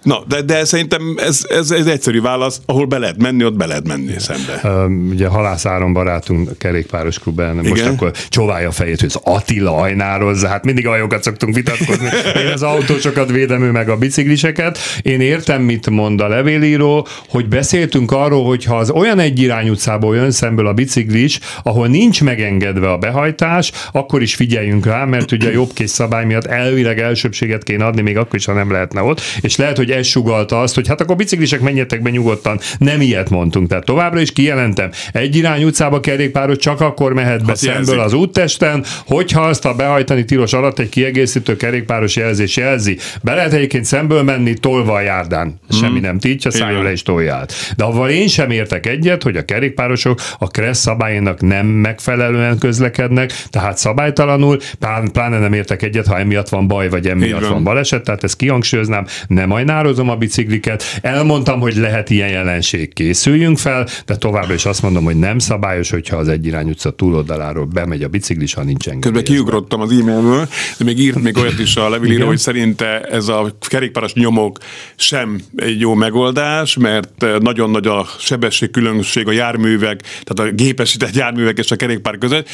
[0.06, 3.66] Na, de, de szerintem ez, ez, ez egyszerű válasz, ahol be lehet menni, ott be
[3.66, 4.86] lehet menni szembe.
[5.10, 7.94] Ugye Halász Áron barátunk, a kerékpáros klub most Igen?
[7.94, 12.10] akkor csóválja a fejét, hogy az Attila ajnározza, hát mindig ajokat szoktunk vitatkozni.
[12.46, 14.78] Én az autósokat védem, ő meg a bicikliseket.
[15.02, 19.70] Én értem, mit mond a levélíró, hogy beszéltünk arról, hogy ha az olyan egy irány
[19.70, 25.32] utcából jön szemből a biciklis, ahol nincs megengedve a behajtás, akkor is figyeljünk rá, mert
[25.32, 29.02] ugye a jobbkész szabály miatt elvileg elsőbséget kéne adni, még akkor is, ha nem lehetne
[29.02, 29.22] ott.
[29.42, 32.60] És lehet, hogy ez sugalta azt, hogy hát akkor biciklisek menjetek be nyugodtan.
[32.78, 33.68] Nem ilyet mondtunk.
[33.68, 34.90] Tehát továbbra is kijelentem.
[35.12, 38.00] Egy irány utcába kerékpáros csak akkor mehet be Azt szemből jelzik.
[38.06, 42.98] az úttesten, hogyha azt a behajtani tilos alatt egy kiegészítő kerékpáros jelzés jelzi.
[43.22, 45.60] Be lehet egyébként szemből menni tolva a járdán.
[45.70, 47.54] Semmi nem tiltja, szálljon le és tolja át.
[47.78, 53.32] De avval én sem értek egyet, hogy a kerékpárosok a KRESZ szabályának nem megfelelően közlekednek,
[53.50, 57.50] tehát szabálytalanul, plán- pláne nem értek egyet, ha emiatt van baj, vagy emiatt van.
[57.52, 63.58] van baleset, tehát ezt kihangsúlyoznám, nem kínározom a bicikliket, elmondtam, hogy lehet ilyen jelenség, készüljünk
[63.58, 68.04] fel, de továbbra is azt mondom, hogy nem szabályos, hogyha az egyirány utca túloldaláról bemegy
[68.04, 69.12] a biciklis, ha nincs engedély.
[69.12, 73.28] Közben kiugrottam az e-mailből, de még írt még olyat is a levélíró, hogy szerinte ez
[73.28, 74.58] a kerékpáros nyomok
[74.96, 81.58] sem egy jó megoldás, mert nagyon nagy a sebességkülönbség a járművek, tehát a gépesített járművek
[81.58, 82.50] és a kerékpár között.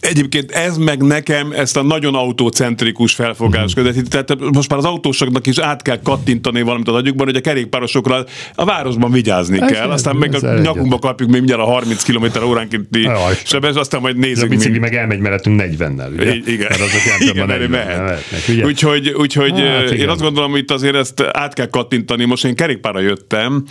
[0.00, 3.84] Egyébként ez meg nekem ezt a nagyon autócentrikus felfogás uh-huh.
[3.84, 4.08] között.
[4.08, 8.24] Tehát most már az autósoknak is át kell kattintani valamit az agyukban, hogy a kerékpárosokra
[8.54, 9.90] a városban vigyázni ez kell.
[9.90, 13.08] Aztán meg a nyakunkba kapjuk még mindjárt a 30 km óránkénti
[13.44, 14.44] sebes, aztán majd nézzük.
[14.44, 16.34] A bicikli meg elmegy mellettünk 40-nel, ugye?
[16.34, 17.98] Igen, Mert azok igen, 40 mehet.
[17.98, 18.64] mehetnek, ugye?
[18.64, 22.24] Úgyhogy, úgyhogy hát, én azt gondolom, hogy itt azért ezt át kell kattintani.
[22.24, 23.64] Most én kerékpára jöttem,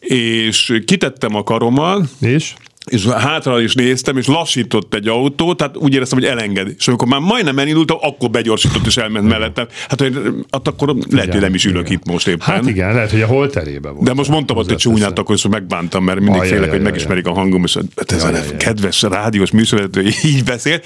[0.00, 2.52] és kitettem a karomat, és?
[2.90, 6.74] És hátra is néztem, és lassított egy autó, tehát úgy éreztem, hogy elenged.
[6.78, 9.66] És amikor már majdnem elindultam, akkor begyorsított és elment mellettem.
[9.88, 10.18] Hát, hogy,
[10.50, 11.92] hát akkor lehet, hogy nem is ülök igen.
[11.92, 12.46] itt most éppen.
[12.46, 14.04] Hát igen, lehet, hogy a holterébe volt.
[14.04, 17.32] De most mondtam ott egy csúnyát, akkor is megbántam, mert mindig félek, hogy megismerik a
[17.32, 20.80] hangom, és hát ez a kedves rádiós műsorvezető így beszél.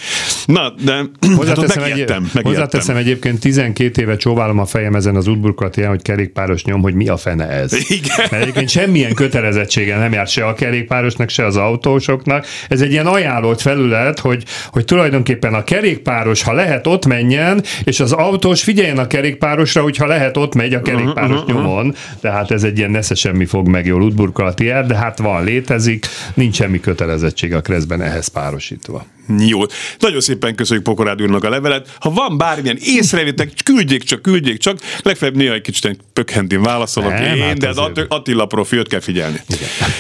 [0.47, 5.17] Na, de hát hozzáteszem, hát megijedtem, egy, hozzáteszem egyébként 12 éve csóválom a fejem ezen
[5.17, 7.73] az útburkolati hogy kerékpáros nyom, hogy mi a fene ez.
[7.91, 8.17] Igen.
[8.31, 12.47] Mert egyébként semmilyen kötelezettsége nem jár se a kerékpárosnak, se az autó autósoknak.
[12.69, 18.01] Ez egy ilyen ajánlott felület, hogy, hogy tulajdonképpen a kerékpáros, ha lehet, ott menjen, és
[18.01, 21.95] az autós figyeljen a kerékpárosra, hogyha lehet, ott megy a kerékpáros uh-huh, nyomon.
[22.21, 26.55] Tehát ez egy ilyen nesze semmi fog meg jól útburkolati de hát van, létezik, nincs
[26.55, 29.05] semmi kötelezettség a kreszben ehhez párosítva.
[29.37, 29.61] Jó.
[29.99, 31.89] Nagyon szépen köszönjük Pokorád úrnak a levelet.
[32.01, 34.79] Ha van bármilyen észrevétek, küldjék csak, küldjék csak.
[35.03, 39.41] Legfeljebb néha egy kicsit pökhentin válaszolok nem, én, hát de az Attila profilt kell figyelni.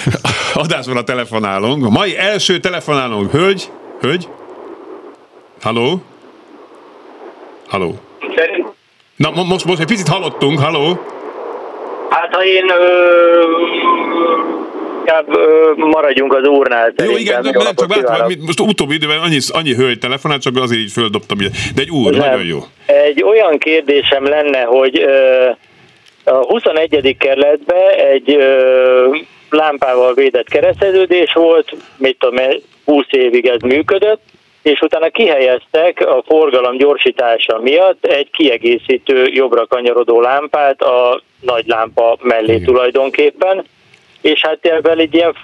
[0.54, 1.84] Adásban a telefonálunk.
[1.84, 3.30] A mai első telefonálunk.
[3.30, 3.70] Hölgy?
[4.00, 4.28] Hölgy?
[5.60, 6.02] Halló?
[7.66, 8.00] Halló?
[9.16, 10.58] Na, most, most egy picit hallottunk.
[10.58, 11.04] Halló?
[12.10, 13.42] Hát ha én ö,
[15.08, 15.26] inkább
[15.76, 16.92] maradjunk az urnál.
[17.04, 20.80] Jó, igen, de nem, csak látom, most utóbbi időben annyi, annyi hölgy telefonát, csak azért
[20.80, 21.38] így földobtam.
[21.74, 22.20] De egy úr, nem.
[22.20, 22.58] nagyon jó.
[22.86, 25.06] Egy olyan kérdésem lenne, hogy
[26.24, 27.16] a 21.
[27.18, 29.16] kerületben egy ö,
[29.50, 32.44] lámpával védett kereszteződés volt, mit tudom,
[32.84, 34.20] 20 évig ez működött,
[34.62, 42.18] és utána kihelyeztek a forgalom gyorsítása miatt egy kiegészítő jobbra kanyarodó lámpát a nagy lámpa
[42.22, 42.64] mellé Igen.
[42.64, 43.64] tulajdonképpen,
[44.20, 45.34] és hát ebben egy ilyen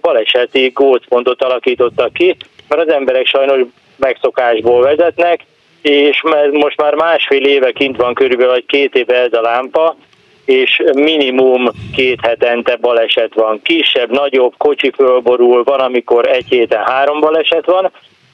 [0.00, 2.36] baleseti gócpontot alakítottak ki,
[2.68, 3.60] mert az emberek sajnos
[3.96, 5.40] megszokásból vezetnek,
[5.82, 9.96] és most már másfél éve kint van körülbelül, vagy két éve ez a lámpa,
[10.44, 13.60] és minimum két hetente baleset van.
[13.62, 17.90] Kisebb, nagyobb, kocsi fölborul, van, amikor egy héten három baleset van,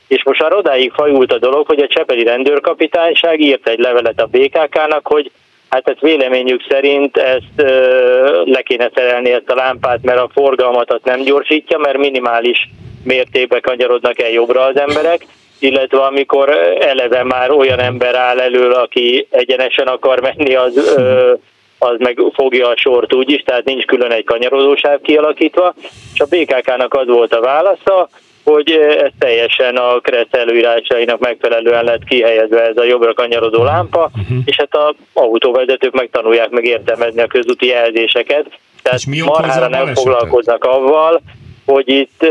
[0.09, 4.27] és most már odáig fajult a dolog, hogy a Csepeli rendőrkapitányság írt egy levelet a
[4.27, 5.31] BKK-nak, hogy
[5.69, 11.01] Hát ez véleményük szerint ezt ö, le kéne szerelni ezt a lámpát, mert a forgalmat
[11.05, 12.69] nem gyorsítja, mert minimális
[13.05, 15.27] mértékben kanyarodnak el jobbra az emberek,
[15.59, 16.51] illetve amikor
[16.81, 21.33] eleve már olyan ember áll elől, aki egyenesen akar menni, az, ö,
[21.79, 25.75] az meg fogja a sort úgyis, tehát nincs külön egy kanyarodósáv kialakítva,
[26.15, 28.09] és a BKK-nak az volt a válasza,
[28.49, 34.39] hogy ez teljesen a kereszt előírásainak megfelelően lett kihelyezve ez a jobbra kanyarodó lámpa, uh-huh.
[34.45, 38.47] és hát a autóvezetők megtanulják meg értelmezni a közúti jelzéseket.
[38.83, 41.21] Tehát marhára nem foglalkoznak avval,
[41.67, 42.23] hogy itt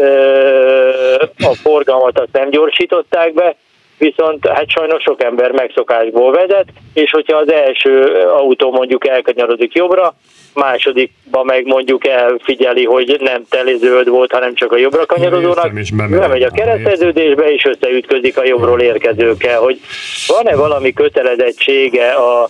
[1.38, 3.56] a forgalmat azt nem gyorsították be,
[3.98, 10.16] viszont hát sajnos sok ember megszokásból vezet, és hogyha az első autó mondjuk elkanyarodik jobbra,
[10.54, 16.50] másodikban meg mondjuk elfigyeli, hogy nem teleződ volt, hanem csak a jobbra kanyarodónak, bemegy a
[16.50, 19.80] kereszteződésbe, és összeütközik a jobbról érkezőkkel, hogy
[20.28, 22.44] van-e valami kötelezettsége a,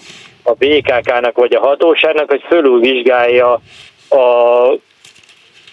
[0.44, 3.62] a BKK-nak vagy a hatóságnak, hogy fölülvizsgálja
[4.10, 4.78] a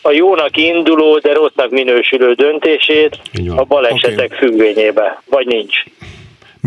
[0.07, 3.19] a jónak induló, de rossznak minősülő döntését
[3.57, 4.39] a balesetek okay.
[4.39, 5.85] függvényébe, vagy nincs.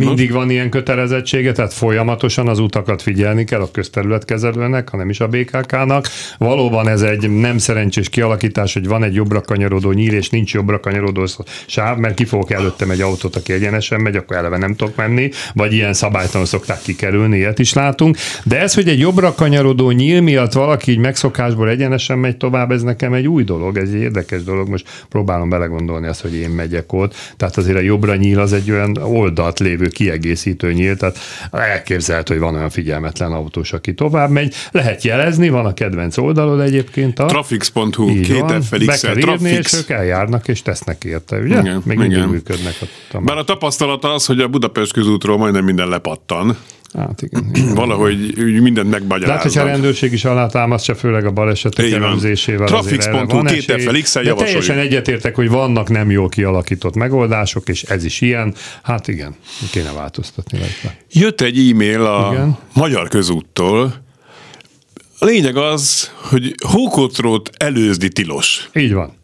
[0.05, 5.27] Mindig van ilyen kötelezettsége, tehát folyamatosan az utakat figyelni kell a közterületkezelőnek, hanem is a
[5.27, 6.07] BKK-nak.
[6.37, 10.79] Valóban ez egy nem szerencsés kialakítás, hogy van egy jobbra kanyarodó nyíl, és nincs jobbra
[10.79, 11.25] kanyarodó
[11.67, 15.29] sáv, mert ki fogok előttem egy autót, aki egyenesen megy, akkor eleve nem tudok menni,
[15.53, 18.17] vagy ilyen szabálytalan szokták kikerülni, ilyet is látunk.
[18.43, 22.81] De ez, hogy egy jobbra kanyarodó nyíl miatt valaki így megszokásból egyenesen megy tovább, ez
[22.81, 24.69] nekem egy új dolog, ez egy érdekes dolog.
[24.69, 27.15] Most próbálom belegondolni azt, hogy én megyek ott.
[27.37, 31.17] Tehát azért a jobbra nyíl az egy olyan oldalt lévő kiegészítő nyílt, tehát
[31.51, 34.53] elképzelhető, hogy van olyan figyelmetlen autós, aki tovább megy.
[34.71, 37.19] Lehet jelezni, van a kedvenc oldalod egyébként.
[37.19, 37.25] A...
[37.25, 41.59] Trafix.hu, két f Be kell írni, és ők eljárnak, és tesznek érte, ugye?
[41.59, 42.29] Igen, Még igen.
[42.29, 42.75] működnek
[43.11, 46.57] a Bár a tapasztalata az, hogy a Budapest közútról majdnem minden lepattan.
[46.93, 47.49] Hát igen.
[47.53, 47.73] igen.
[47.83, 49.65] Valahogy mindent De hát, hogyha a megmagyaráznak.
[49.67, 53.85] rendőrség is alátámasztja, főleg a balesetek elemzésével Trafix.hu, van két esély.
[53.87, 54.63] FLX-el De javasoljuk.
[54.63, 58.53] teljesen egyetértek, hogy vannak nem jól kialakított megoldások, és ez is ilyen.
[58.83, 59.35] Hát igen,
[59.71, 60.97] kéne változtatni rajta.
[61.11, 62.57] Jött egy e-mail a Igen.
[62.73, 63.93] Magyar Közúttól.
[65.19, 68.69] A lényeg az, hogy hókotrót előzni tilos.
[68.73, 69.16] Így van.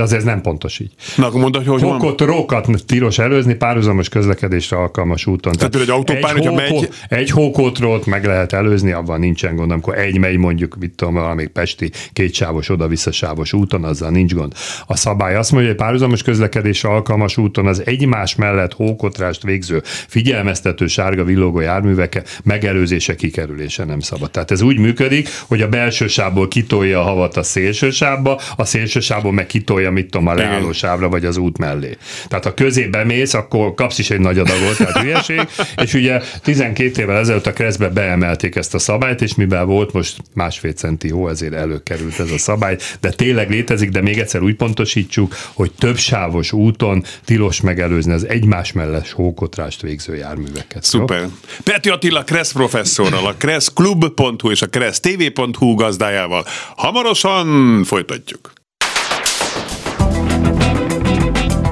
[0.00, 0.90] De azért ez nem pontos így.
[1.16, 1.90] Na, akkor mondd, hogy hogy van.
[1.90, 5.52] Hókot, rókat tilos előzni párhuzamos közlekedésre alkalmas úton.
[5.52, 9.70] Tehát például egy autópályán, hogyha megy- Egy hókotrót meg lehet előzni, abban nincsen gond.
[9.70, 14.52] Amikor egy megy mondjuk, mit tudom, valamelyik pesti kétsávos, oda-visszasávos úton, azzal nincs gond.
[14.86, 20.86] A szabály azt mondja, hogy párhuzamos közlekedésre alkalmas úton az egymás mellett hókotrást végző figyelmeztető
[20.86, 24.30] sárga villogó járművek megelőzése, kikerülése nem szabad.
[24.30, 28.64] Tehát ez úgy működik, hogy a belső sávból kitolja a havat a szélső sávba, a
[28.64, 31.96] szélső sávból meg kitolja, mit tudom, a leálló sávra vagy az út mellé.
[32.28, 35.40] Tehát ha közébe mész, akkor kapsz is egy nagy adagot, tehát hülyeség,
[35.84, 40.16] és ugye 12 évvel ezelőtt a keresztbe beemelték ezt a szabályt, és mivel volt most
[40.34, 44.54] másfél centi hó, ezért előkerült ez a szabály, de tényleg létezik, de még egyszer úgy
[44.54, 50.88] pontosítsuk, hogy több sávos úton tilos megelőzni az egymás mellett hókotrást végző járműveket.
[50.92, 51.00] jó?
[51.00, 51.28] Szuper.
[51.64, 56.44] Peti Attila Kressz professzorral, a kresszklub.hu és a kressztv.hu gazdájával.
[56.76, 58.52] Hamarosan folytatjuk.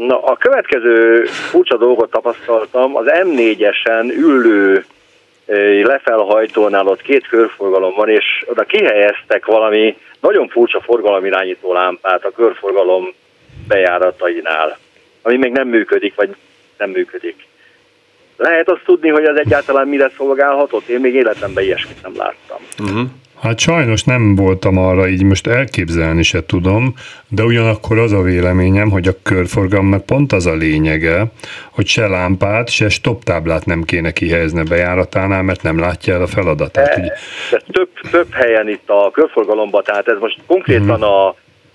[0.06, 4.84] Na, a következő furcsa dolgot tapasztaltam, az M4-esen ülő
[5.82, 13.12] lefelhajtónál ott két körforgalom van, és oda kihelyeztek valami nagyon furcsa forgalomirányító lámpát a körforgalom
[13.68, 14.78] bejáratainál,
[15.22, 16.36] ami még nem működik, vagy
[16.78, 17.46] nem működik.
[18.36, 20.88] Lehet azt tudni, hogy az egyáltalán mire szolgálhatott?
[20.88, 22.58] Én még életemben ilyesmit nem láttam.
[23.40, 26.94] Hát sajnos nem voltam arra, így most elképzelni se tudom,
[27.28, 31.24] de ugyanakkor az a véleményem, hogy a körforgalomnak pont az a lényege,
[31.70, 36.22] hogy se lámpát, se stop táblát nem kéne kihelyezni a bejáratánál, mert nem látja el
[36.22, 36.96] a feladatát.
[36.96, 37.12] Ugye,
[37.50, 41.28] de több, több helyen itt a körforgalomban, tehát ez most konkrétan a,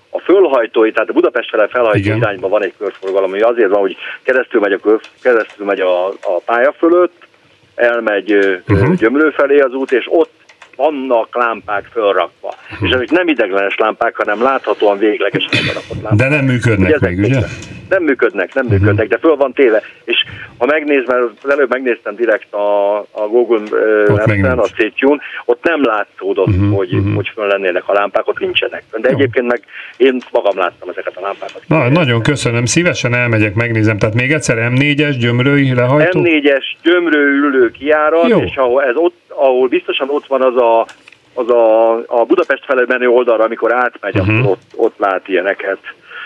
[0.09, 2.17] a fölhajtói, tehát a Budapest fele felhajtó Igen.
[2.17, 6.07] irányban van egy körforgalom, ami azért van, hogy keresztül megy a, kör, keresztül megy a,
[6.07, 7.27] a pálya fölött,
[7.75, 8.79] elmegy Mhm.
[8.79, 8.95] uh-huh.
[8.95, 10.42] Gyömrő felé az út, és ott
[10.75, 12.53] vannak lámpák fölrakva.
[12.81, 16.13] És ezek nem ideglenes lámpák, hanem láthatóan megrakott lámpák.
[16.13, 17.47] de nem működnek Ugye ezek ugye?
[17.89, 19.81] Nem működnek, nem működnek, de föl van téve.
[20.03, 20.23] És
[20.57, 23.59] ha megnéz, mert az előbb megnéztem direkt a, a Google
[24.07, 24.75] meg Maps-en, a nincs.
[24.75, 27.15] Szétjún, ott nem látszódott, uh-huh, hogy, uh-huh.
[27.15, 28.83] hogy föl lennének a lámpák, ott nincsenek.
[28.91, 29.63] De egyébként meg
[29.97, 31.61] én magam láttam ezeket a lámpákat.
[31.67, 33.97] Na, nagyon köszönöm, szívesen elmegyek, megnézem.
[33.97, 36.21] Tehát még egyszer M4-es gyömrői lehajtó?
[36.23, 38.39] M4-es gyömrő ülő kiárat, Jó.
[38.39, 40.87] és ahol, ez ott, ahol biztosan ott van az a,
[41.33, 44.49] az a, a Budapest felé menő oldalra, amikor átmegy, uh-huh.
[44.49, 45.77] ott, ott lát ilyeneket.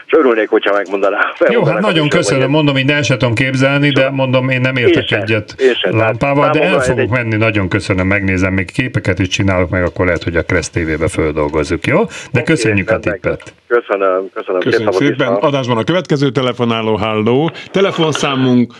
[0.08, 1.20] És örülnék, hogyha megmondaná.
[1.50, 4.76] Jó, hát nagyon hogy köszönöm, mondom, így el sem tudom képzelni, de mondom, én nem
[4.76, 5.98] értek Én egyet én sem.
[5.98, 10.06] lámpával, de el fogok egy- menni, nagyon köszönöm, megnézem, még képeket is csinálok meg, akkor
[10.06, 12.00] lehet, hogy a Kressz TV-be földolgozzuk, jó?
[12.32, 13.54] De köszönjük a tippet.
[13.67, 14.62] Köszönöm, köszönöm.
[14.65, 15.34] Napot szépen.
[15.34, 16.96] Adásban a következő telefonáló.
[16.96, 17.52] Halló!
[17.72, 18.74] Telefonszámunk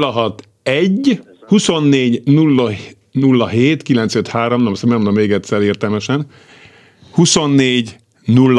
[0.00, 2.22] 061 24
[3.12, 6.26] 07 953, nem, nem mondom még egyszer értelmesen.
[7.14, 7.96] 24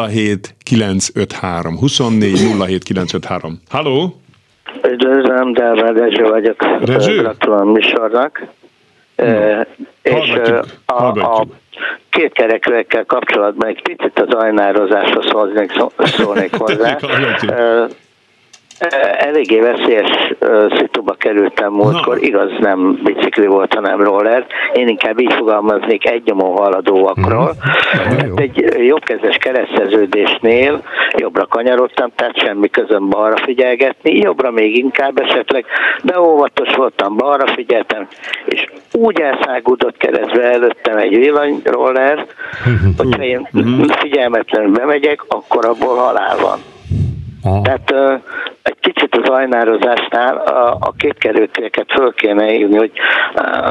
[0.07, 1.77] 07 953.
[1.77, 3.59] 24 07 953.
[3.69, 4.21] Halló!
[4.91, 6.85] Üdvözlöm, Delver Rezső vagyok.
[6.85, 7.17] Rezső?
[7.17, 8.47] Gratulálom a műsornak.
[9.15, 9.67] E,
[10.01, 11.55] és a, a hallgatjuk.
[12.09, 16.97] két kerekűekkel kapcsolatban egy picit az ajnározásra szólnék, szólnék hozzá.
[19.17, 20.33] Eléggé veszélyes
[20.77, 22.25] szituba kerültem múltkor, Na.
[22.25, 24.45] igaz nem bicikli volt, hanem roller.
[24.73, 27.53] Én inkább így fogalmaznék egy nyomó haladóakról.
[27.93, 28.27] Mhm.
[28.27, 28.33] jó.
[28.35, 30.81] Egy jobbkezes kereszteződésnél
[31.17, 35.65] jobbra kanyarodtam, tehát semmi közöm balra figyelgetni, jobbra még inkább esetleg,
[36.03, 38.07] de óvatos voltam, balra figyeltem,
[38.45, 42.25] és úgy elszágúdott keresztbe előttem egy villanyroller,
[42.97, 43.47] hogyha én
[43.89, 46.59] figyelmetlenül bemegyek, akkor abból halál van.
[47.43, 47.61] Aha.
[47.61, 47.93] Tehát
[48.61, 52.91] egy kicsit az ajnározásnál a, a kétkerülteket föl kéne hívni, hogy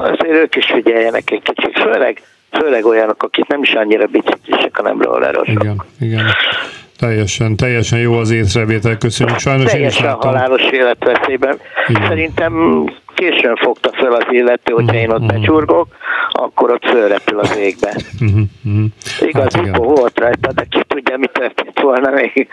[0.03, 5.03] azért ők is figyeljenek egy kicsit, főleg, főleg olyanok, akik nem is annyira biciklisek, hanem
[5.03, 5.63] rollerosok.
[5.63, 6.25] Igen, igen.
[6.99, 9.39] Teljesen, teljesen jó az észrevétel, köszönjük.
[9.39, 11.59] Sajnos én is Teljesen halálos életveszélyben.
[11.87, 12.09] Igen.
[12.09, 15.89] Szerintem későn fogta fel az illető, hogyha én ott becsurgok,
[16.33, 17.97] akkor ott fölrepül az égbe.
[19.21, 19.73] Igaz, Hát igen.
[19.83, 22.49] volt rajta, de ki tudja, mi történt volna még.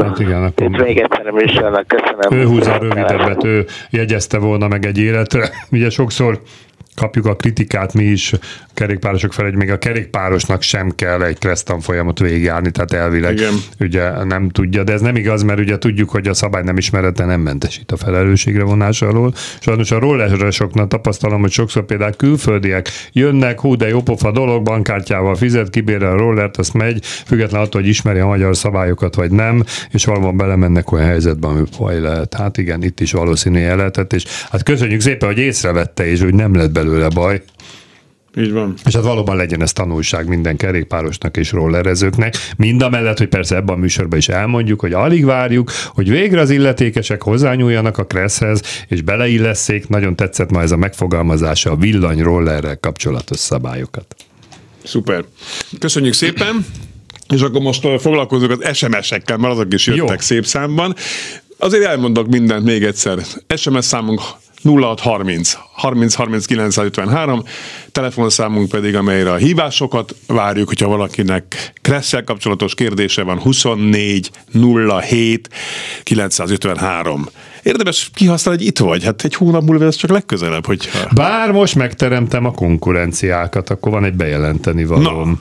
[0.00, 2.40] Hát igen, akkor- Itt még egyszer műsornak köszönöm.
[2.40, 5.48] Ő húzza a rövidebbet, ő jegyezte volna meg egy életre.
[5.72, 6.40] Ugye sokszor
[6.96, 8.32] kapjuk a kritikát mi is
[8.74, 13.54] kerékpárosok fel, hogy még a kerékpárosnak sem kell egy kresztan folyamot végigjárni, tehát elvileg Igen.
[13.80, 17.24] ugye nem tudja, de ez nem igaz, mert ugye tudjuk, hogy a szabály nem ismerete
[17.24, 19.34] nem mentesít a felelősségre vonás alól.
[19.60, 25.34] Sajnos a rolleresoknak tapasztalom, hogy sokszor például külföldiek jönnek, hú, de jó pofa dolog, bankkártyával
[25.34, 29.64] fizet, kibérel a rollert, azt megy, független attól, hogy ismeri a magyar szabályokat vagy nem,
[29.90, 32.34] és valóban belemennek olyan helyzetbe, ami baj lehet.
[32.34, 36.34] Hát igen, itt is valószínű el lehetett, és hát köszönjük szépen, hogy észrevette, és úgy
[36.34, 37.42] nem lett belőle baj.
[38.38, 38.74] Így van.
[38.84, 42.34] És hát valóban legyen ez tanulság minden kerékpárosnak és rollerezőknek.
[42.56, 46.40] Mind a mellett, hogy persze ebben a műsorban is elmondjuk, hogy alig várjuk, hogy végre
[46.40, 52.22] az illetékesek hozzányúljanak a kresszhez, és beleillesszék, nagyon tetszett ma ez a megfogalmazása a villany
[52.22, 54.16] rollerrel kapcsolatos szabályokat.
[54.84, 55.24] Szuper.
[55.78, 56.66] Köszönjük szépen.
[57.34, 60.18] És akkor most uh, foglalkozunk az SMS-ekkel, mert azok is jöttek Jó.
[60.18, 60.94] szép számban.
[61.58, 63.18] Azért elmondok mindent még egyszer.
[63.56, 64.20] SMS számunk
[64.62, 67.42] 0630 30 30 953,
[67.92, 74.30] telefonszámunk pedig, amelyre a hívásokat várjuk, hogyha valakinek Kresszel kapcsolatos kérdése van, 24
[75.00, 75.48] 07
[76.02, 77.26] 953.
[77.62, 79.04] Érdemes kihasználni, hogy itt vagy.
[79.04, 81.08] Hát egy hónap múlva ez csak legközelebb, hogyha...
[81.14, 85.40] Bár most megteremtem a konkurenciákat, akkor van egy bejelenteni valóm.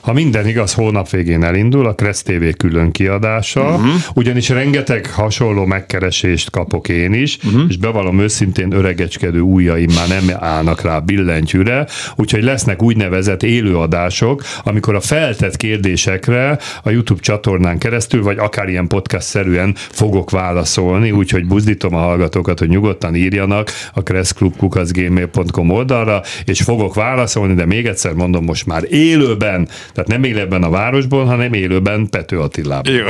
[0.00, 3.90] Ha minden igaz, hónap végén elindul a Kressz TV külön kiadása, uh-huh.
[4.14, 7.62] ugyanis rengeteg hasonló megkeresést kapok én is, uh-huh.
[7.68, 11.86] és bevallom őszintén öregecskedő ujjaim már nem állnak rá billentyűre,
[12.16, 18.86] úgyhogy lesznek úgynevezett élőadások, amikor a feltett kérdésekre a YouTube csatornán keresztül, vagy akár ilyen
[18.86, 26.94] podcast-szerűen fogok válaszolni, úgyhogy buzdítom a hallgatókat, hogy nyugodtan írjanak a kresszklubkukacgmail.com oldalra, és fogok
[26.94, 32.08] válaszolni, de még egyszer mondom, most már élőben, tehát nem élőben a városból, hanem élőben
[32.10, 32.94] Pető Attilában.
[32.94, 33.06] Jó.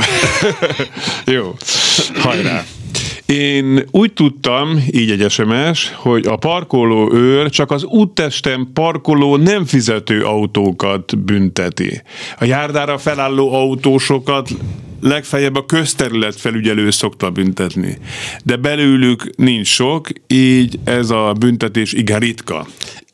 [1.35, 1.55] Jó.
[2.15, 2.63] Hajrá.
[3.25, 9.65] Én úgy tudtam, így egy SMS, hogy a parkoló őr csak az úttesten parkoló nem
[9.65, 12.01] fizető autókat bünteti.
[12.39, 14.49] A járdára felálló autósokat
[15.01, 17.97] legfeljebb a közterület felügyelő szokta büntetni.
[18.43, 22.67] De belőlük nincs sok, így ez a büntetés igen ritka.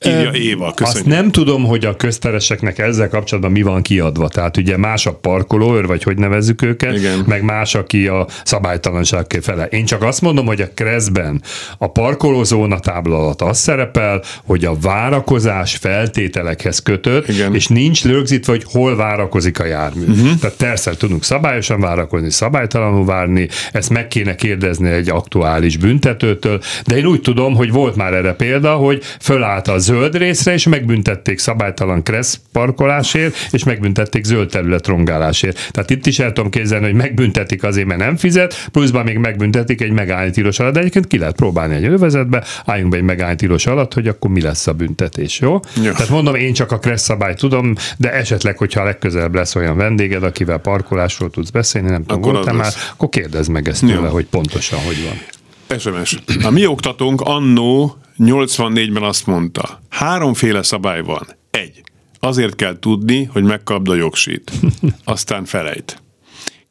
[0.06, 1.06] Írja Éva, Azt köszönjük.
[1.06, 4.28] nem tudom, hogy a köztereseknek ezzel kapcsolatban mi van kiadva.
[4.28, 7.24] Tehát ugye más a parkolóőr, vagy hogy nevezzük őket, Igen.
[7.28, 9.66] meg más, aki a szabálytalanság fele.
[9.66, 11.42] Én csak azt mondom, hogy a kreszben
[11.78, 17.56] a parkolózóna tábla alatt az szerepel, hogy a várakozás feltételekhez kötött, Igen.
[17.56, 20.06] és nincs rögzítve, hogy hol várakozik a jármű.
[20.06, 20.40] Uh-huh.
[20.40, 26.98] Tehát persze tudunk szabályosan várakozni, szabálytalanul várni, ezt meg kéne kérdezni egy aktuális büntetőtől, de
[26.98, 31.40] én úgy tudom, hogy volt már erre példa, hogy fölállt a zöld részre, és megbüntették
[31.40, 35.70] szabálytalan kressz parkolásért, és megbüntették zöld terület rongálásért.
[35.72, 39.82] Tehát itt is el tudom képzelni, hogy megbüntetik azért, mert nem fizet, pluszban még megbüntetik
[39.82, 43.36] egy megállni tilos alatt, de egyébként ki lehet próbálni egy övezetbe, álljunk be egy megállni
[43.36, 45.60] tilos alatt, hogy akkor mi lesz a büntetés, jó?
[45.84, 45.92] Ja.
[45.92, 50.24] Tehát mondom, én csak a kressz szabályt tudom, de esetleg, hogyha legközelebb lesz olyan vendéged,
[50.24, 54.14] akivel parkolásról tudsz beszélni, nem tudom, Akkor már, akkor kérdezd meg ezt tőle, Jó.
[54.14, 55.37] hogy pontosan hogy van.
[55.80, 56.18] SMS.
[56.44, 61.28] A mi oktatónk annó 84-ben azt mondta, háromféle szabály van.
[61.52, 61.82] Egy.
[62.20, 64.52] Azért kell tudni, hogy megkapd a jogsít.
[65.04, 66.02] Aztán felejt.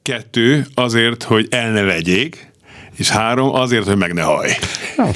[0.02, 0.66] Kettő.
[0.74, 2.50] Azért, hogy el ne vegyék.
[2.96, 3.54] És három.
[3.54, 4.50] Azért, hogy meg ne haj.
[4.96, 5.10] Na,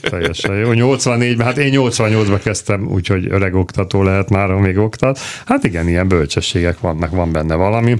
[0.00, 0.68] teljesen jó.
[0.72, 5.18] 84-ben, hát én 88-ban kezdtem, úgyhogy öreg oktató lehet már, még oktat.
[5.46, 7.96] Hát igen, ilyen bölcsességek vannak, van benne valami.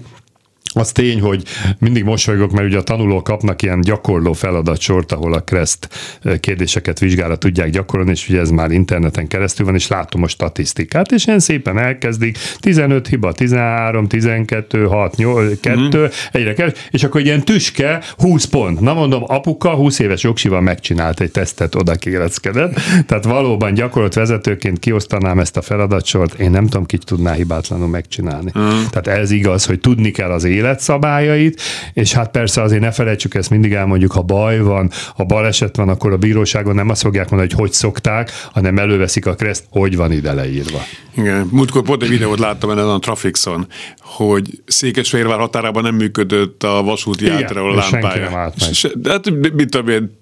[0.75, 1.43] Az tény, hogy
[1.79, 5.89] mindig mosolygok, mert ugye a tanulók kapnak ilyen gyakorló feladatsort, ahol a KRESZT
[6.41, 11.13] kérdéseket vizsgára tudják gyakorolni, és ugye ez már interneten keresztül van, és látom a statisztikát,
[11.13, 16.05] és ilyen szépen elkezdik, 15 hiba, 13, 12, 6, 8, 2, mm.
[16.33, 18.81] egyre kell, és akkor ilyen tüske, 20 pont.
[18.81, 22.81] Na mondom, apuka 20 éves jogsival megcsinált egy tesztet, oda kéreckedett.
[23.07, 28.51] Tehát valóban gyakorolt vezetőként kiosztanám ezt a feladatsort, én nem tudom, ki tudná hibátlanul megcsinálni.
[28.59, 28.69] Mm.
[28.91, 31.61] Tehát ez igaz, hogy tudni kell az életszabályait,
[31.93, 35.89] és hát persze azért ne felejtsük, ezt mindig elmondjuk, ha baj van, ha baleset van,
[35.89, 39.97] akkor a bíróságon nem azt fogják mondani, hogy hogy szokták, hanem előveszik a kreszt, hogy
[39.97, 40.79] van ide leírva.
[41.17, 43.67] Igen, múltkor pont egy videót láttam ezen a Trafixon,
[43.99, 48.29] hogy Székesfehérvár határában nem működött a vasúti átról és senki lámpája.
[48.31, 48.73] nem állt meg.
[48.73, 50.19] Se- de Hát mit tudom én,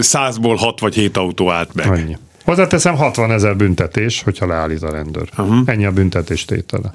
[0.00, 1.86] százból hat vagy hét autó állt meg.
[1.90, 2.16] Annyi.
[2.44, 5.28] Hozzáteszem 60 ezer büntetés, hogyha leállít a rendőr.
[5.38, 5.56] Uh-huh.
[5.66, 6.90] Ennyi a büntetés tétele.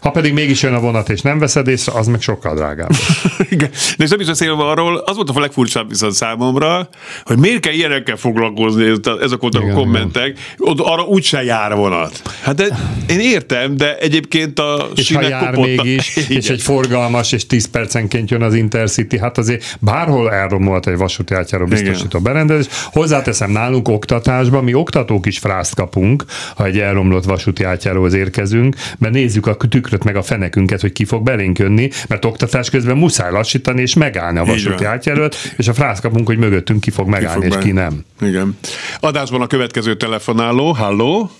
[0.00, 2.90] Ha pedig mégis jön a vonat és nem veszed észre, az meg sokkal drágább.
[3.50, 3.70] Igen.
[3.98, 6.88] De és nem is beszélve arról, az volt a legfurcsább viszont számomra,
[7.24, 11.74] hogy miért kell ilyenekkel foglalkozni, ez- ezek voltak a Igen, kommentek, ott arra úgyse jár
[11.74, 12.22] vonat.
[12.42, 12.66] Hát de
[13.08, 15.84] én értem, de egyébként a és ha jár kopottak.
[15.84, 16.52] mégis, és Igen.
[16.52, 21.64] egy forgalmas, és 10 percenként jön az Intercity, hát azért bárhol elromolt egy vasúti átjáró
[21.66, 22.66] biztosító berendezés.
[22.92, 26.24] Hozzáteszem, nálunk oktatásban, mi oktatók is frászt kapunk,
[26.56, 31.04] ha egy elromlott vasúti átjáróhoz érkezünk, mert nézzük a tükröt meg a fenekünket, hogy ki
[31.04, 35.72] fog belénk jönni, mert oktatás közben muszáj lassítani és megállni a vasúti átjárót, és a
[35.72, 38.04] frászt kapunk, hogy mögöttünk ki fog megállni, fog és be- ki nem.
[38.20, 38.58] Igen.
[39.00, 40.72] Adásban a következő telefonáló.
[40.72, 41.30] Halló?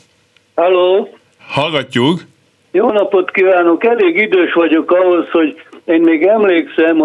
[0.55, 1.09] Halló,
[1.47, 2.21] Hallgatjuk.
[2.71, 3.85] jó napot kívánok!
[3.85, 5.55] Elég idős vagyok ahhoz, hogy
[5.85, 6.97] én még emlékszem,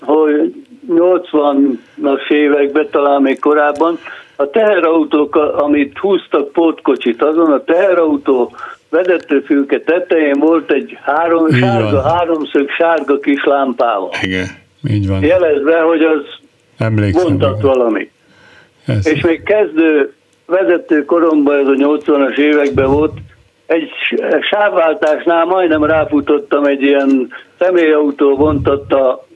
[0.00, 0.54] hogy
[0.88, 3.98] 80-as években, talán még korábban,
[4.40, 8.52] a teherautók, amit húztak pótkocsit, azon a teherautó
[8.88, 12.12] vezetőfülke tetején volt egy három, Így sárga, van.
[12.12, 14.10] háromszög sárga kis lámpával.
[14.22, 14.46] Igen.
[14.90, 15.22] Így van.
[15.24, 16.22] Jelezve, hogy az
[16.78, 17.22] Emlékszem.
[17.26, 18.10] mondtat valami.
[18.86, 19.06] Ez.
[19.06, 20.12] És még kezdő
[20.46, 23.12] vezető koromban, ez a 80-as években volt,
[23.66, 23.90] egy
[24.50, 29.26] sávváltásnál majdnem ráfutottam egy ilyen személyautó vontatta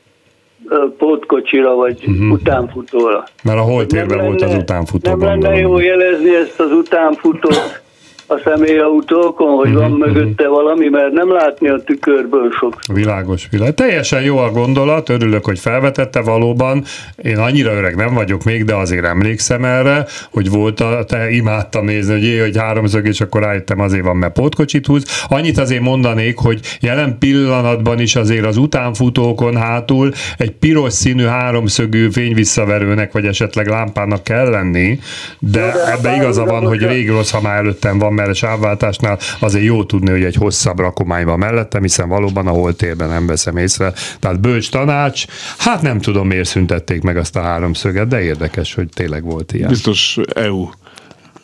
[0.98, 2.32] pótkocsira, vagy uh-huh.
[2.32, 3.24] utánfutóra.
[3.42, 7.82] Mert a holtérben volt az utánfutó, Nem lenne jó jelezni ezt az utánfutót
[8.26, 12.78] a személyautókon, hogy van mögötte valami, mert nem látni a tükörből sok.
[12.92, 13.74] Világos, világos.
[13.74, 16.84] Teljesen jó a gondolat, örülök, hogy felvetette valóban.
[17.16, 21.84] Én annyira öreg nem vagyok még, de azért emlékszem erre, hogy volt a, te imádtam
[21.84, 25.24] nézni, hogy jé, hogy háromszög, és akkor rájöttem azért van, mert pótkocsit húz.
[25.28, 32.10] Annyit azért mondanék, hogy jelen pillanatban is azért az utánfutókon hátul egy piros színű háromszögű
[32.10, 34.98] fényvisszaverőnek, vagy esetleg lámpának kell lenni,
[35.38, 39.18] de, de ebbe igaza van, hogy rég rossz, ha már előttem van, mert a sávváltásnál
[39.40, 43.56] azért jó tudni, hogy egy hosszabb rakomány van mellettem, hiszen valóban a holtérben nem veszem
[43.56, 43.92] észre.
[44.20, 45.24] Tehát bölcs tanács,
[45.58, 49.68] hát nem tudom, miért szüntették meg azt a háromszöget, de érdekes, hogy tényleg volt ilyen.
[49.68, 50.68] Biztos EU.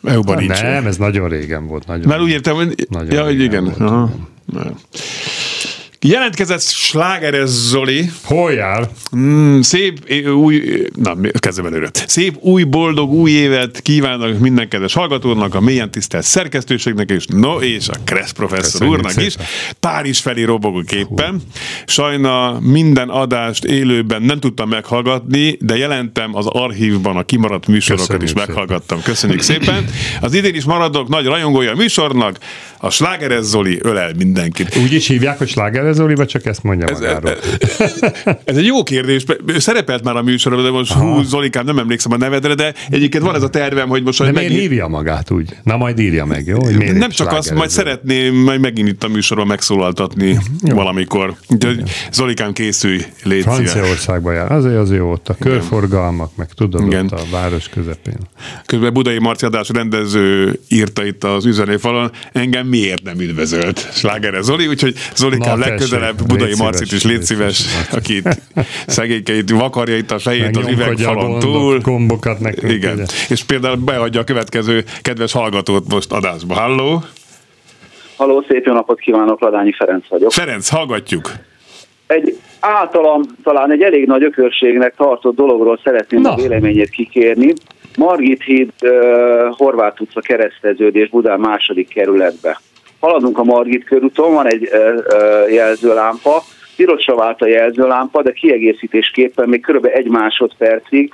[0.03, 0.61] EU-ban nincs.
[0.61, 1.87] nem, ez nagyon régen volt.
[1.87, 3.63] Nagyon Már úgy értem, hogy, Nagyon ja, hogy igen.
[3.63, 4.11] volt, Aha.
[4.45, 4.75] Nem.
[6.05, 8.89] Jelentkezett Slágeres Zoli, Hol jár?
[9.15, 11.89] Mm, szép új, na, kezdem előre.
[12.05, 17.61] Szép új, boldog új évet kívánok minden kedves hallgatónak, a mélyen tisztelt szerkesztőségnek is, no
[17.61, 19.31] és a Kressz professzor Köszönjük úrnak is.
[19.31, 19.45] szépen.
[19.79, 21.41] Párizs felé robogok éppen.
[21.85, 28.29] Sajna minden adást élőben nem tudtam meghallgatni, de jelentem az archívban a kimaradt műsorokat Köszönjük
[28.29, 28.55] is szépen.
[28.55, 29.01] meghallgattam.
[29.01, 29.85] Köszönjük szépen.
[30.21, 32.37] Az idén is maradok nagy rajongója a műsornak,
[32.83, 34.75] a Slágeres Zoli ölel mindenkit.
[34.75, 37.35] Úgy is hívják, hogy Sláger Zoli, vagy csak ezt mondja magáról?
[38.43, 39.23] Ez egy jó kérdés.
[39.45, 43.23] Ő Szerepelt már a műsorban, de most hú, Zolikám, nem emlékszem a nevedre, de egyébként
[43.23, 44.69] van ez a tervem, hogy most De majd miért megint...
[44.69, 45.55] hívja magát úgy?
[45.63, 46.63] Na majd írja meg, jó?
[46.63, 51.35] Hogy miért Nem csak azt, majd szeretném majd megint itt a műsorban megszólaltatni valamikor.
[51.47, 53.41] Úgyhogy Zolikám, készülj, légy.
[53.43, 54.51] Franciaországban jár.
[54.51, 57.05] Azért az jó ott a körforgalmak, meg tudod, Igen.
[57.05, 58.17] ott a város közepén.
[58.65, 64.67] Közben Budai Marci Adás rendező írta itt az üzenőfalon, engem miért nem üdvözölt Slágere Zoli,
[64.67, 67.91] úgyhogy Zolikám legközelebb Budai Marcit is légy szíves, szíves.
[67.91, 68.41] aki itt
[68.87, 71.79] szegényke itt vakarja itt a fejét az üvegfalon túl.
[71.79, 72.71] gombokat nekünk.
[72.71, 73.05] Igen, ugye.
[73.29, 76.53] és például beadja a következő kedves hallgatót most adásba.
[76.53, 77.03] Halló?
[78.15, 80.31] Haló, szép jó napot kívánok, Ladányi Ferenc vagyok.
[80.31, 81.31] Ferenc, hallgatjuk.
[82.07, 86.31] Egy általam talán egy elég nagy ökörségnek tartott dologról szeretném Na.
[86.31, 87.53] a véleményét kikérni.
[87.97, 88.71] Margit híd,
[89.49, 92.59] Horváth utca kereszteződés Budán második kerületbe.
[92.99, 94.69] Haladunk a Margit körúton, van egy
[95.49, 96.43] jelzőlámpa,
[96.75, 99.85] pirosra vált a jelzőlámpa, de kiegészítésképpen még kb.
[99.85, 101.11] egy másodpercig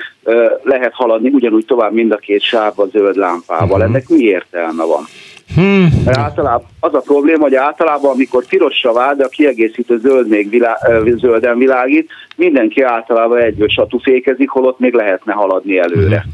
[0.63, 3.84] lehet haladni ugyanúgy tovább mind a két sávba zöld lámpával.
[3.84, 5.03] Ennek mi értelme van?
[5.56, 10.50] Mert általában az a probléma, hogy általában, amikor pirosra vált, de a kiegészítő zöld még
[10.50, 10.78] vilá,
[11.18, 16.26] zölden világít, mindenki általában egyből satufékezik, holott még lehetne haladni előre.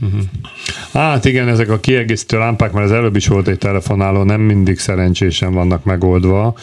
[0.93, 4.80] Hát igen, ezek a kiegészítő lámpák, mert az előbb is volt egy telefonáló, nem mindig
[4.80, 6.53] szerencsésen vannak megoldva.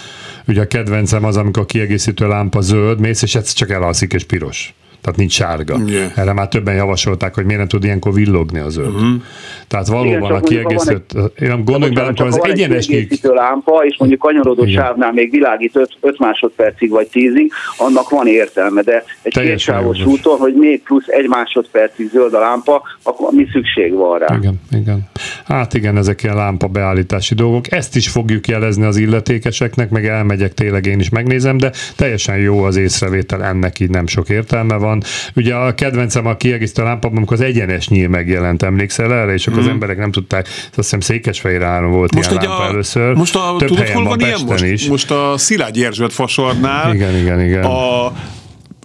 [0.49, 4.25] Ugye a kedvencem az, amikor a kiegészítő lámpa zöld, mész, és ez csak elalszik és
[4.25, 4.75] piros.
[5.01, 5.79] Tehát nincs sárga.
[5.87, 6.19] Yeah.
[6.19, 8.95] Erre már többen javasolták, hogy miért nem tud ilyenkor villogni a zöld.
[8.95, 9.23] Uh-huh.
[9.71, 13.97] Tehát valóban Igen, a kiegészítő, én gondolj bele, amikor az egy egyenes kiegészítő lámpa, és
[13.99, 14.83] mondjuk kanyarodó Igen.
[14.83, 20.55] sávnál még világít 5 másodpercig vagy 10-ig, annak van értelme, de egy kétsávos úton, hogy
[20.55, 24.37] még plusz egy másodpercig zöld a lámpa, akkor mi szükség van rá?
[24.37, 25.01] Igen, igen.
[25.45, 27.73] Hát igen, ezek ilyen lámpa beállítási dolgok.
[27.73, 32.63] Ezt is fogjuk jelezni az illetékeseknek, meg elmegyek tényleg én is megnézem, de teljesen jó
[32.63, 34.91] az észrevétel, ennek így nem sok értelme van.
[34.91, 35.03] van.
[35.37, 39.60] Ugye a kedvencem a kiegészítő lámpában, amikor az egyenes nyíl megjelent, emlékszel erre, és akkor
[39.61, 43.15] az emberek nem tudták, azt hiszem Székesfehérváron volt Most, ilyen lámpa a, először.
[43.15, 44.65] most a, Több tudod, hol van van ilyen most?
[44.65, 44.89] is.
[44.89, 46.95] Most a Szilágyi Erzsébet fasornál.
[46.95, 47.65] Igen, igen, igen.
[47.65, 48.13] A,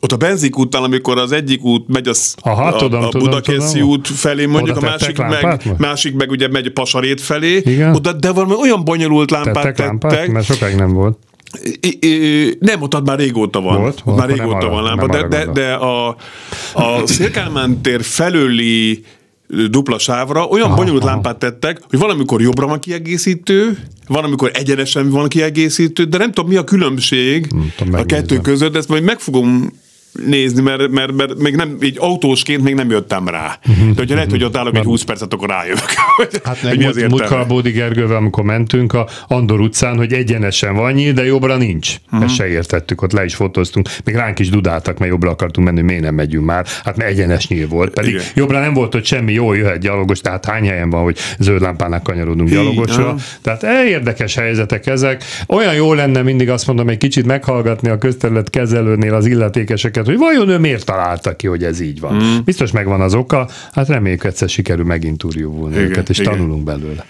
[0.01, 3.73] ott a benzinkútnál, amikor az egyik út megy az, Aha, a, tudom, a tudom, Budakeszi
[3.73, 3.89] tudom.
[3.89, 7.95] út felé, mondjuk Oda a másik meg, másik meg ugye megy a Pasarét felé, Igen.
[7.95, 10.27] oda, de valami olyan bonyolult lámpát Tettek tettek, lámpát?
[10.27, 11.17] Mert sokáig nem volt.
[11.79, 13.79] I- I- nem, ott már régóta van.
[13.79, 14.01] Volt?
[14.05, 16.07] Ott már régóta arra- van lámpa, de, de, de a,
[16.73, 19.03] a Szélkálmán tér felőli
[19.69, 21.11] dupla sávra olyan Aha, bonyolult aha.
[21.11, 23.77] lámpát tettek, hogy valamikor jobbra van kiegészítő,
[24.07, 28.89] valamikor egyenesen van kiegészítő, de nem tudom mi a különbség tudom, a kettő között, ezt
[28.89, 29.71] majd meg fogom
[30.25, 33.59] nézni, mert, mert, mert még nem, így autósként még nem jöttem rá.
[33.65, 35.89] De hogyha lehet, hogy ott állok egy 20 percet, akkor rájövök.
[36.43, 40.13] Hát hogy mi az múlt, múltkor a Bódi Gergővel, amikor mentünk a Andor utcán, hogy
[40.13, 41.95] egyenesen van nyíl, de jobbra nincs.
[42.11, 42.23] Mhm.
[42.23, 43.89] Ezt se értettük, ott le is fotóztunk.
[44.03, 46.65] Még ránk is dudáltak, mert jobbra akartunk menni, miért nem megyünk már.
[46.83, 47.93] Hát mert egyenes nyíl volt.
[47.93, 48.25] Pedig Igen.
[48.35, 52.03] jobbra nem volt ott semmi, jól jöhet gyalogos, tehát hány helyen van, hogy zöld lámpának
[52.03, 53.15] kanyarodunk gyalogosra.
[53.41, 55.23] Tehát eh, érdekes helyzetek ezek.
[55.47, 60.17] Olyan jó lenne mindig azt mondom, egy kicsit meghallgatni a közterület kezelőnél az illetékeseket, hogy
[60.17, 62.15] vajon ő miért találta ki, hogy ez így van.
[62.15, 62.37] Mhm.
[62.45, 66.31] Biztos megvan az oka, hát reméljük egyszer sikerül meginterjúvulni Igen, őket, és igen.
[66.31, 67.05] tanulunk belőle.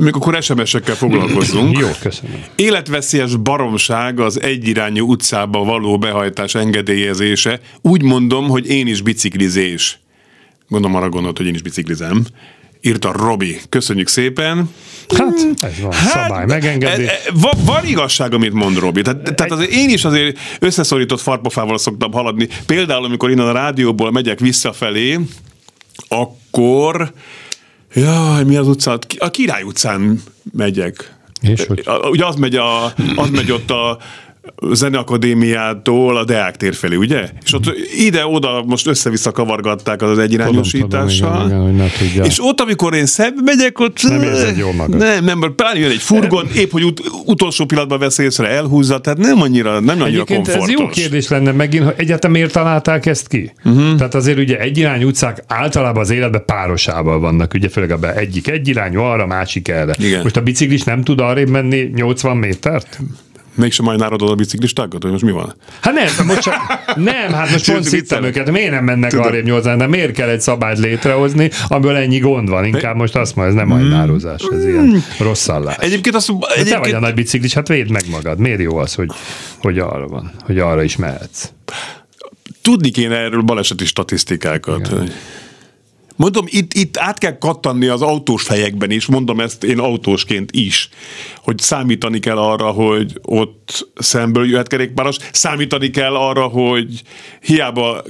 [0.00, 1.78] Még akkor SMS-ekkel foglalkozzunk.
[1.80, 2.44] Jó, köszönöm.
[2.56, 7.60] Életveszélyes baromság az egyirányú utcába való behajtás engedélyezése.
[7.80, 10.00] Úgy mondom, hogy én is biciklizés.
[10.68, 12.24] Gondolom arra gondolt, hogy én is biciklizem.
[12.82, 13.60] Írta Robi.
[13.68, 14.70] Köszönjük szépen.
[15.16, 17.02] Hát, ez van, szabály, megengedi.
[17.02, 19.02] e- e- Van, van igazság, amit mond Robi.
[19.02, 22.48] Tehát, tehát azért én is azért összeszorított farpofával szoktam haladni.
[22.66, 25.18] Például, amikor innen a rádióból megyek visszafelé,
[26.08, 27.12] akkor
[27.94, 28.98] Jaj, mi az utca?
[29.18, 30.22] A Király utcán
[30.52, 31.14] megyek.
[31.40, 31.84] És hogy?
[32.10, 32.84] Ugye az megy, a,
[33.16, 33.98] az megy ott a
[34.72, 37.28] Zeneakadémiától a Deák tér felé, ugye?
[37.44, 37.64] És ott
[37.98, 41.42] ide-oda most össze-vissza kavargatták az, az egyirányosítással.
[41.42, 42.24] Tudom, igen, igen.
[42.24, 44.02] És ott, amikor én szembe megyek, ott...
[44.02, 44.98] Nem érzed jól magad.
[44.98, 48.98] Nem, nem, mert pláne jön egy furgon, épp, hogy ut- utolsó pillanatban vesz észre, elhúzza,
[49.00, 50.82] tehát nem annyira, nem annyira Egyébként ez komfortos.
[50.84, 53.52] jó kérdés lenne megint, hogy egyáltalán miért találták ezt ki?
[53.64, 53.96] Uh-huh.
[53.96, 59.00] Tehát azért ugye egyirányú utcák általában az életben párosával vannak, ugye főleg abban egyik egyirányú
[59.00, 59.94] arra, másik erre.
[59.98, 60.22] Igen.
[60.22, 62.98] Most a biciklis nem tud arrébb menni 80 métert?
[63.54, 65.54] Mégsem majd národ a biciklistákat, hogy most mi van?
[65.80, 66.54] Hát nem, most csak,
[66.96, 69.24] nem, hát most pont szittem őket, miért nem mennek Tudom.
[69.26, 72.64] arrébb 80, de miért kell egy szabályt létrehozni, amiből ennyi gond van?
[72.64, 75.76] Inkább most azt mondja, ez nem ajnározás, ez ilyen rossz szallás.
[75.78, 78.38] Egyébként azt De te vagy egyébként, a nagy biciklis, hát védd meg magad.
[78.38, 79.10] Miért jó az, hogy,
[79.58, 81.48] hogy arra van, hogy arra is mehetsz?
[82.62, 84.86] tudni kéne erről baleseti statisztikákat.
[84.86, 85.12] hogy-
[86.16, 90.88] Mondom, itt, itt át kell kattanni az autós fejekben is, mondom ezt én autósként is,
[91.42, 97.02] hogy számítani kell arra, hogy ott szemből jöhet kerékpáros, számítani kell arra, hogy
[97.40, 98.02] hiába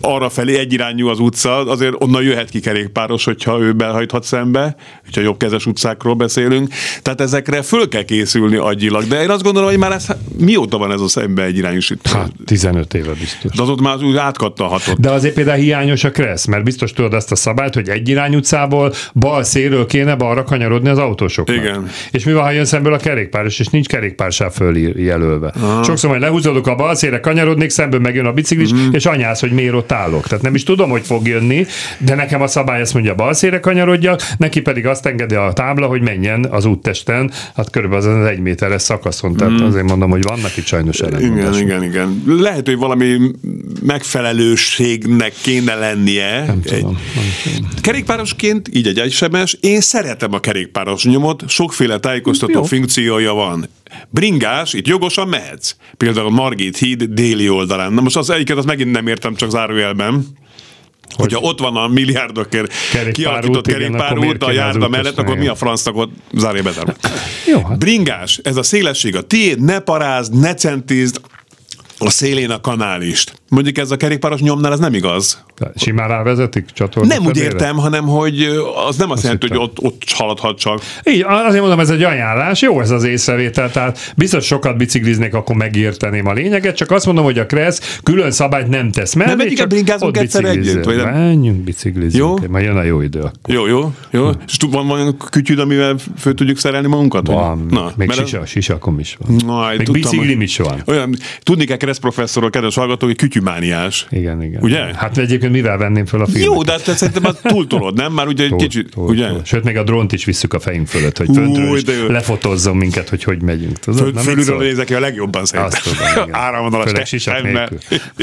[0.00, 5.20] arra felé egyirányú az utca, azért onnan jöhet ki kerékpáros, hogyha ő behajthat szembe, hogyha
[5.20, 6.68] jobbkezes utcákról beszélünk.
[7.02, 9.04] Tehát ezekre föl kell készülni agyilag.
[9.04, 10.06] De én azt gondolom, hogy már ez,
[10.38, 12.12] mióta van ez a szembe egyirányosítás?
[12.12, 13.56] Hát 15 éve biztos.
[13.56, 14.98] De az ott már úgy átkattanhatott.
[14.98, 18.34] De azért például hiányos a kressz, mert biztos tudod azt a szabályt, hogy egy irány
[18.34, 21.56] utcából bal szélről kéne balra kanyarodni az autósoknak.
[21.56, 21.88] Igen.
[22.10, 25.52] És mi van, ha jön szemből a kerékpáros, és nincs kerékpársáv följelölve.
[25.84, 28.80] Sokszor majd lehúzódok a bal szélre, kanyarodnék, szemből megjön a biciklis, Mhm.
[28.94, 30.26] és anyász, hogy miért ott állok.
[30.26, 31.66] Tehát nem is tudom, hogy fog jönni,
[31.98, 35.86] de nekem a szabály azt mondja, bal szélre kanyarodjak, neki pedig azt engedi a tábla,
[35.86, 39.36] hogy menjen az úttesten, hát körülbelül az egy méteres szakaszon.
[39.36, 41.08] Tehát azért mondom, hogy vannak itt sajnos Mhm.
[41.08, 41.66] Igen, ellentmondások.
[41.66, 42.22] igen, igen.
[42.40, 43.16] Lehet, hogy valami
[43.82, 46.54] megfelelőségnek kéne lennie.
[46.64, 46.98] Tudom.
[47.80, 52.62] Kerékpárosként, így egy egysebes, én szeretem a kerékpáros nyomot, sokféle tájékoztató Jó.
[52.62, 53.68] funkciója van.
[54.08, 55.74] Bringás, itt jogosan mehetsz.
[55.96, 57.92] Például Margit híd déli oldalán.
[57.92, 60.26] Na most az egyiket az megint nem értem, csak zárójelben.
[61.16, 65.96] Hogyha ott van a milliárdokért Kerékpárút, kialakított kerékpárút a járda mellett, akkor mi a francnak
[65.96, 66.62] ott zárja.
[67.46, 71.20] Jó, hát Bringás, ez a szélesség a tiéd, ne parázd, ne centízd,
[72.02, 73.40] a szélén a kanálist.
[73.48, 75.44] Mondjuk ez a kerékpáros nyomnál ez nem igaz.
[75.76, 78.48] simán rávezetik csatorna Nem úgy értem, hanem hogy
[78.88, 80.80] az nem azt jelenti, hogy ott, ott haladhat csak.
[81.04, 85.56] Így, azért mondom, ez egy ajánlás, jó ez az észrevétel, tehát biztos sokat bicikliznék, akkor
[85.56, 89.54] megérteném a lényeget, csak azt mondom, hogy a Kressz külön szabályt nem tesz mellé, Nem
[89.54, 91.12] csak bringázunk egyszer együtt, vagy nem?
[91.12, 92.48] Menjünk, biciklizünk, Jó?
[92.48, 93.18] majd jön a jó idő.
[93.20, 93.54] akkor.
[93.54, 94.30] Jó, jó, jó.
[94.46, 97.26] És tud- van olyan kütyüd, amivel föl tudjuk szerelni magunkat?
[97.26, 99.40] Van, Na, még sisa, sisakom is van.
[99.46, 100.82] Majd még tudtam, biciklim is van.
[100.86, 104.06] Olyan, tudni kell Kressz professzorról, kedves hallgató, hogy kütyümániás.
[104.10, 104.62] Igen, igen.
[104.62, 104.78] Ugye?
[104.78, 106.44] Hát egyébként mivel venném föl a filmet?
[106.44, 108.12] Jó, de te szerintem már túltolod, nem?
[108.12, 109.28] Már ugye egy kicsit, túl, ugye?
[109.28, 109.40] túl.
[109.44, 113.22] Sőt, még a drónt is visszük a fejünk fölött, hogy föntről is lefotozzon minket, hogy
[113.22, 113.78] hogy megyünk.
[113.78, 114.00] Tudod?
[114.00, 115.80] Föl, mit fölülről nézek ki a legjobban szerintem.
[115.84, 116.40] Azt tudom, igen.
[116.44, 117.70] Áramvonalas Főleg sisak testemmel.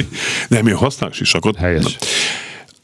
[0.47, 1.57] Nem, jó, használ sisakot.
[1.57, 1.97] Helyes.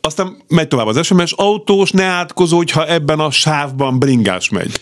[0.02, 4.82] Aztán megy tovább az SMS, autós ne átkozó, hogyha ebben a sávban bringás megy.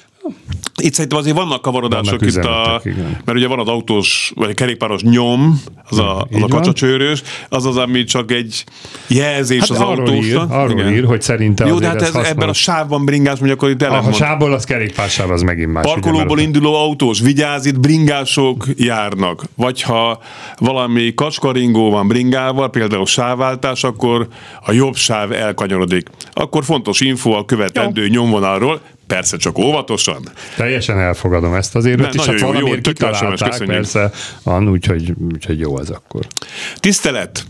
[0.82, 3.17] Itt szerintem azért vannak kavarodások Vannak itt a, igen.
[3.26, 7.22] mert ugye van az autós, vagy a kerékpáros nyom, az a, az Így a kacsacsőrös,
[7.49, 8.63] az az, ami csak egy
[9.07, 10.41] jelzés Hát az arról ír, autósra.
[10.61, 10.93] arról Igen.
[10.93, 12.28] ír, hogy szerinte Jó, de hát ez hasznos.
[12.30, 14.15] ebben a sávban bringás megy, akkor itt a ellentmond.
[14.15, 15.84] sából az kerékpársáv, az megint más.
[15.84, 19.43] ugye, Parkolóból mert- induló autós, vigyázz, itt bringások járnak.
[19.55, 20.19] Vagy ha
[20.57, 24.28] valami kacskaringó van bringával, például sávváltás, akkor
[24.65, 26.09] a jobb sáv elkanyarodik.
[26.34, 28.82] Akkor fontos info a követendő nyomvonalról,
[29.14, 30.30] persze csak óvatosan.
[30.55, 33.76] Teljesen elfogadom ezt azért, Ne, is hát jó, valamiért jó SMS, kitalálták, köszönjük.
[33.76, 34.12] persze,
[34.43, 36.28] van, úgyhogy, úgyhogy jó az akkor.
[36.80, 37.45] Tisztelet!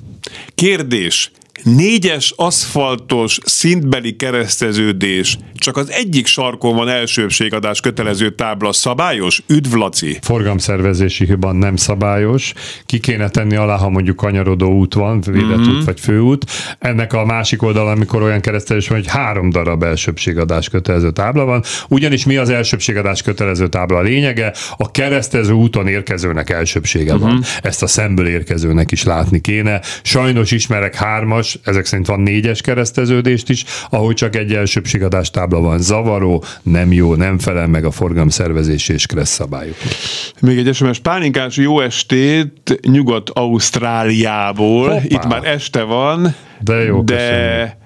[0.55, 1.31] Kérdés!
[1.63, 9.41] Négyes aszfaltos szintbeli kereszteződés, csak az egyik sarkon van elsőbségadás kötelező tábla szabályos?
[9.47, 10.17] Üdv Laci!
[10.21, 12.53] Forgalomszervezési hiba nem szabályos,
[12.85, 15.69] ki kéne tenni alá, ha mondjuk kanyarodó út van, védett Mhm.
[15.75, 16.45] út vagy főút.
[16.79, 21.63] Ennek a másik oldal, amikor olyan keresztelés van, hogy három darab elsőbségadás kötelező tábla van,
[21.89, 24.53] ugyanis mi az elsőbségadás kötelező tábla a lényege?
[24.77, 27.21] A keresztező úton érkezőnek elsőbsége Mhm.
[27.21, 27.43] van.
[27.61, 29.81] Ezt a szemből érkezőnek is látni kéne.
[30.03, 35.79] Sajnos ismerek hármas, ezek szerint van négyes kereszteződést is, ahol csak egy elsőbségadás tábla van.
[35.79, 39.93] Zavaró, nem jó, nem felel meg a forgalomszervezési és kereszt szabályoknak.
[40.41, 40.99] Még egy SMS.
[40.99, 44.89] Pálinkás jó estét Nyugat-Ausztráliából.
[44.89, 45.03] Hoppá.
[45.07, 46.35] Itt már este van.
[46.59, 47.79] De jó, De...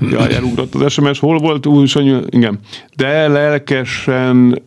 [0.00, 1.18] Jaj, elugrott az SMS.
[1.18, 1.66] Hol volt?
[1.66, 2.58] Új, Sanyi, igen.
[2.96, 4.62] De lelkesen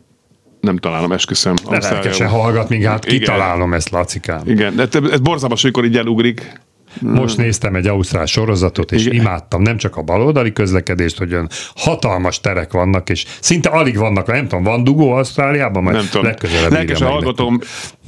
[0.61, 1.53] nem találom, esküszöm.
[1.63, 1.89] Ausztrália.
[1.89, 3.17] lelkesen hallgat még, hát Igen.
[3.17, 4.41] kitalálom ezt, Lacikám.
[4.45, 6.59] Igen, ez ez borzalmas, amikor így elugrik.
[7.01, 9.19] Most néztem egy ausztrál sorozatot, és Igen.
[9.19, 14.27] imádtam nem csak a baloldali közlekedést, hogy olyan hatalmas terek vannak, és szinte alig vannak,
[14.27, 16.25] nem tudom, van dugó Ausztráliában, majd Nem tudom.
[16.25, 17.59] legközelebb Lelkesen hallgatom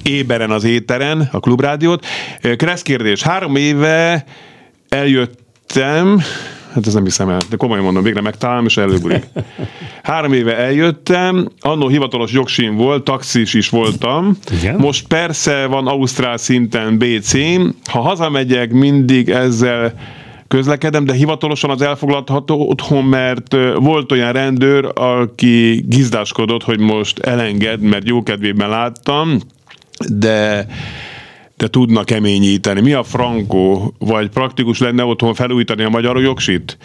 [0.03, 2.05] éberen az éteren, a klubrádiót.
[2.55, 3.21] Kressz kérdés.
[3.21, 4.25] Három éve
[4.89, 6.21] eljöttem,
[6.73, 9.23] hát ez nem hiszem el, de komolyan mondom, végre megtalálom, és előbulik.
[10.03, 14.37] Három éve eljöttem, annó hivatalos jogsim volt, taxis is voltam.
[14.59, 14.75] Igen?
[14.75, 17.33] Most persze van Ausztrál szinten BC.
[17.89, 19.93] Ha hazamegyek, mindig ezzel
[20.47, 27.81] közlekedem, de hivatalosan az elfoglalható otthon, mert volt olyan rendőr, aki gizdáskodott, hogy most elenged,
[27.81, 29.39] mert jókedvében láttam,
[30.07, 30.67] de
[31.59, 32.81] de tudna keményíteni.
[32.81, 33.93] Mi a frankó?
[33.97, 36.77] Vagy praktikus lenne otthon felújítani a magyar jogsit?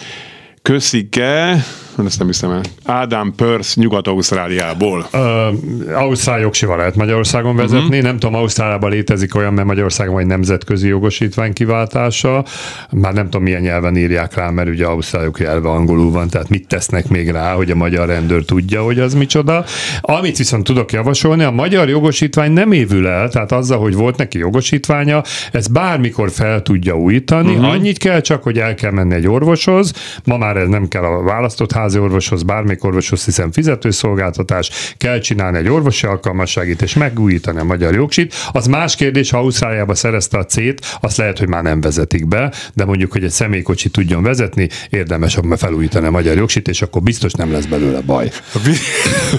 [0.62, 1.64] Köszike,
[2.06, 5.06] ezt nem hiszem el, Ádám Pörsz Nyugat-Ausztráliából.
[5.12, 5.48] Ö,
[5.94, 7.86] Ausztrál jogsival lehet Magyarországon vezetni.
[7.86, 8.02] Uh-huh.
[8.02, 12.44] Nem tudom, Ausztráliában létezik olyan, mert Magyarországon vagy nemzetközi jogosítvány kiváltása.
[12.90, 16.68] Már nem tudom, milyen nyelven írják rá, mert ugye Ausztráliok nyelve angolul van, tehát mit
[16.68, 19.64] tesznek még rá, hogy a magyar rendőr tudja, hogy az micsoda.
[20.00, 24.38] Amit viszont tudok javasolni, a magyar jogosítvány nem évül el, tehát azzal, hogy volt neki
[24.38, 25.22] jogosítványa,
[25.52, 27.54] ez bármikor fel tudja újítani.
[27.54, 27.70] Uh-huh.
[27.70, 29.92] Annyit kell csak, hogy el kell menni egy orvoshoz.
[30.24, 35.58] Ma már ez nem kell a választott házi orvoshoz, bármelyik orvoshoz, hiszen fizetőszolgáltatás, kell csinálni
[35.58, 38.34] egy orvosi alkalmasságit és megújítani a magyar jogsit.
[38.52, 42.52] Az más kérdés, ha Ausztráliába szerezte a C-t, azt lehet, hogy már nem vezetik be,
[42.74, 47.02] de mondjuk, hogy egy személykocsi tudjon vezetni, érdemes akkor felújítani a magyar jogsit, és akkor
[47.02, 48.30] biztos nem lesz belőle baj.
[48.54, 48.80] A, bi-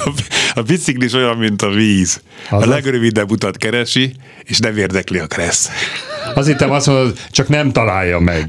[0.60, 2.22] a biciklis olyan, mint a víz.
[2.50, 2.70] A Azaz.
[2.70, 5.70] legrövidebb utat keresi, és nem érdekli a kressz.
[6.34, 8.46] Az hittem azt mondod, csak nem találja meg.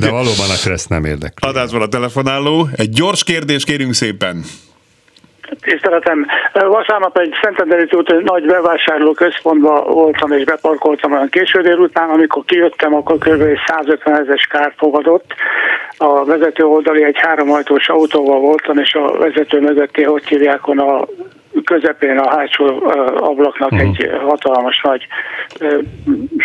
[0.00, 1.48] De valóban a kereszt nem érdekli.
[1.48, 2.68] Adásban a telefonáló.
[2.76, 4.44] Egy gyors kérdés, kérünk szépen.
[5.60, 12.44] Tiszteletem, vasárnap egy Szentendrei út nagy bevásárló központban voltam és beparkoltam olyan késő délután, amikor
[12.44, 13.42] kijöttem, akkor kb.
[13.66, 15.34] 150 ezeres kár fogadott.
[15.96, 21.08] A vezető oldali egy háromajtós autóval voltam, és a vezető mögötti, hogy hívják, a
[21.64, 22.64] közepén a hátsó
[23.16, 23.88] ablaknak uh-huh.
[23.88, 25.06] egy hatalmas nagy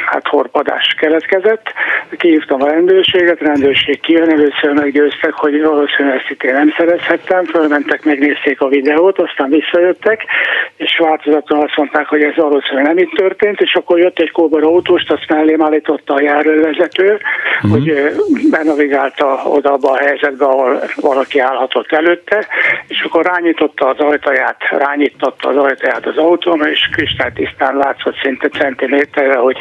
[0.06, 1.74] hát horpadás keletkezett.
[2.18, 7.45] Kihívtam a rendőrséget, a rendőrség kijön, először meggyőztek, hogy valószínűleg ezt itt én nem szerezhettem,
[7.45, 10.26] fölmentek, megnézték a videót, aztán visszajöttek,
[10.78, 14.64] és változatlan azt mondták, hogy ez valószínűleg nem itt történt, és akkor jött egy kóbor
[14.64, 17.20] autóst, azt mellém állította a járővezető,
[17.62, 17.72] uh-huh.
[17.72, 18.16] hogy
[18.49, 22.47] benavigálta oda abba a helyzetbe, ahol valaki állhatott előtte,
[22.88, 28.48] és akkor rányította az ajtaját, rányította kinyitotta az ajtaját az autóm, és kristálytisztán látszott szinte
[28.48, 29.58] centiméterre, hogy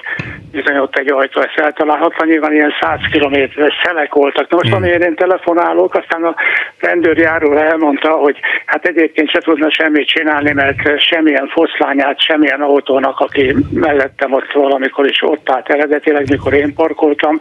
[0.53, 4.49] bizony ott egy ajtó ezt eltalálhatlan, nyilván ilyen 100 kilométeres szelek voltak.
[4.51, 4.77] Na most hmm.
[4.77, 6.35] amiért én telefonálok, aztán a
[6.79, 13.55] rendőrjáró elmondta, hogy hát egyébként se tudna semmit csinálni, mert semmilyen foszlányát, semmilyen autónak, aki
[13.71, 17.39] mellettem ott valamikor is ott állt eredetileg, mikor én parkoltam,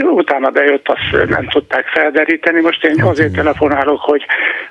[0.00, 2.60] utána bejött, azt nem tudták felderíteni.
[2.60, 4.24] Most én azért telefonálok, hogy,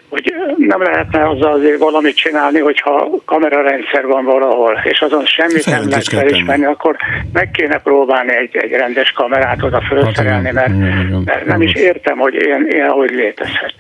[0.10, 5.90] hogy nem lehetne azzal azért valamit csinálni, hogyha kamerarendszer van valahol, és azon semmit nem
[5.90, 6.96] lehet felismerni, akkor
[7.34, 10.74] meg kéne próbálni egy, egy rendes kamerát oda felszerelni, mert,
[11.26, 13.74] mert nem is értem, hogy ilyen, ilyen hogy létezhet.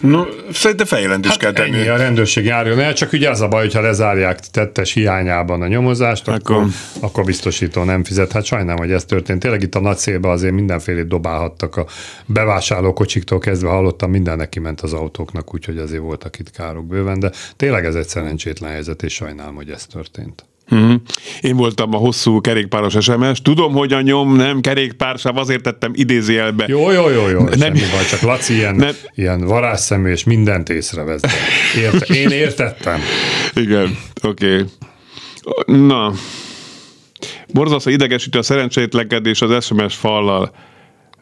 [0.00, 1.78] No, szerintem feljelentést hát kell tenni.
[1.78, 5.66] Ennyi, a rendőrség járjon el, csak ugye az a baj, hogyha lezárják tettes hiányában a
[5.66, 6.66] nyomozást, akkor, akkor,
[7.00, 8.32] akkor biztosító nem fizet.
[8.32, 9.40] Hát sajnálom, hogy ez történt.
[9.40, 11.86] Tényleg itt a nagy szélbe azért mindenfélét dobálhattak a
[12.26, 17.30] bevásárlókocsiktól kezdve hallottam, minden neki ment az autóknak, úgyhogy azért voltak itt károk bőven, de
[17.56, 20.44] tényleg ez egy szerencsétlen helyzet, és sajnálom, hogy ez történt.
[20.70, 20.94] Uh-huh.
[21.40, 23.42] Én voltam a hosszú kerékpáros SMS.
[23.42, 26.64] Tudom, hogy a nyom nem kerékpársáv, azért tettem idézőjelbe.
[26.68, 27.40] Jó, jó, jó, jó.
[27.40, 28.94] Nem, semmi baj, csak Laci ilyen, nem.
[29.14, 31.22] ilyen varázsszemű, és mindent észrevesz.
[31.76, 33.00] Érte, én értettem.
[33.54, 34.54] Igen, oké.
[34.54, 34.66] Okay.
[35.86, 36.12] Na,
[37.52, 40.50] borzasztó idegesítő a szerencsétlenkedés az SMS fallal.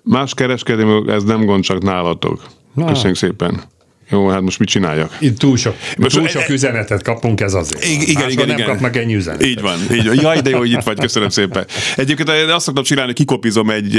[0.02, 2.46] Más kereskedelmi, ez nem gond, csak nálatok.
[2.74, 2.84] Na.
[2.86, 3.62] Köszönjük szépen.
[4.10, 5.16] Jó, hát most mit csináljak?
[5.18, 7.84] Itt túl sok, most túl sok e, üzenetet kapunk, ez azért.
[7.84, 8.68] Igen, igen, igen, nem igen.
[8.68, 9.46] kapnak ennyi üzenetet.
[9.46, 10.16] Így van, így van.
[10.20, 11.66] Jaj, de jó, hogy itt vagy, köszönöm szépen.
[11.96, 13.96] Egyébként én azt szoktam csinálni, kikopizom egy,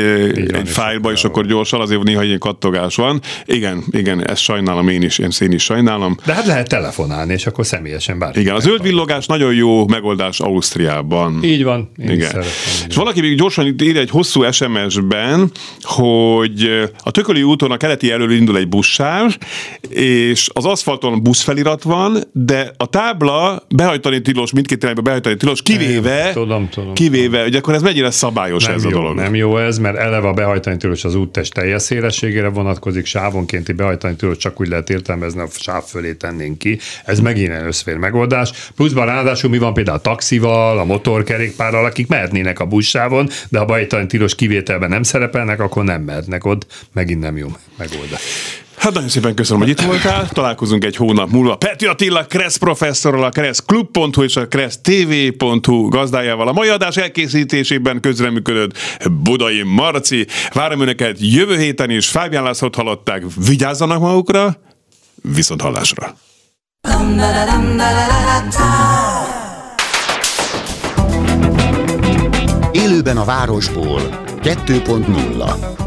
[0.54, 3.22] egy fájlba, és akkor gyorsan, azért néha ilyen kattogás van.
[3.46, 6.18] Igen, igen, ezt sajnálom én is, én szén is sajnálom.
[6.26, 8.40] De hát lehet telefonálni, és akkor személyesen bárki.
[8.40, 11.44] Igen, a zöld villogás nagyon jó megoldás Ausztriában.
[11.44, 12.30] Így van, én igen.
[12.30, 12.52] Szeretem,
[12.90, 15.52] és valaki még gyorsan ír egy hosszú SMS-ben,
[15.82, 19.38] hogy a Tököli úton a keleti elől indul egy buszsáv,
[19.98, 26.32] és az aszfalton buszfelirat van, de a tábla behajtani tilos, mindkét irányba behajtani tilos, kivéve,
[26.34, 29.16] tudom, tudom, kivéve, hogy akkor ez mennyire szabályos nem ez jó, a dolog.
[29.16, 34.16] Nem jó ez, mert eleve a behajtani tilos az úttest teljes szélességére vonatkozik, sávonkénti behajtani
[34.16, 36.80] tilos csak úgy lehet értelmezni, a sáv fölé tennénk ki.
[37.06, 38.52] Ez megint egy összfér megoldás.
[38.76, 43.66] Pluszban ráadásul mi van például a taxival, a motorkerékpárral, akik mehetnének a buszsávon, de ha
[43.66, 46.66] behajtani tilos kivételben nem szerepelnek, akkor nem mehetnek ott.
[46.94, 48.66] Megint nem jó megoldás.
[48.78, 50.30] Hát nagyon szépen köszönöm, hogy itt voltál.
[50.30, 51.56] Találkozunk egy hónap múlva.
[51.56, 56.48] Peti Attila, Kressz professzorral, a kresszklub.hu és a kressztv.hu gazdájával.
[56.48, 58.78] A mai adás elkészítésében közreműködött
[59.24, 60.28] Budai Marci.
[60.54, 62.08] Várom Önöket jövő héten is.
[62.08, 63.24] Fábián Lászlót hallották.
[63.48, 64.58] Vigyázzanak magukra,
[65.22, 66.16] viszont hallásra.
[72.72, 74.02] Élőben a városból
[74.44, 75.87] 2.0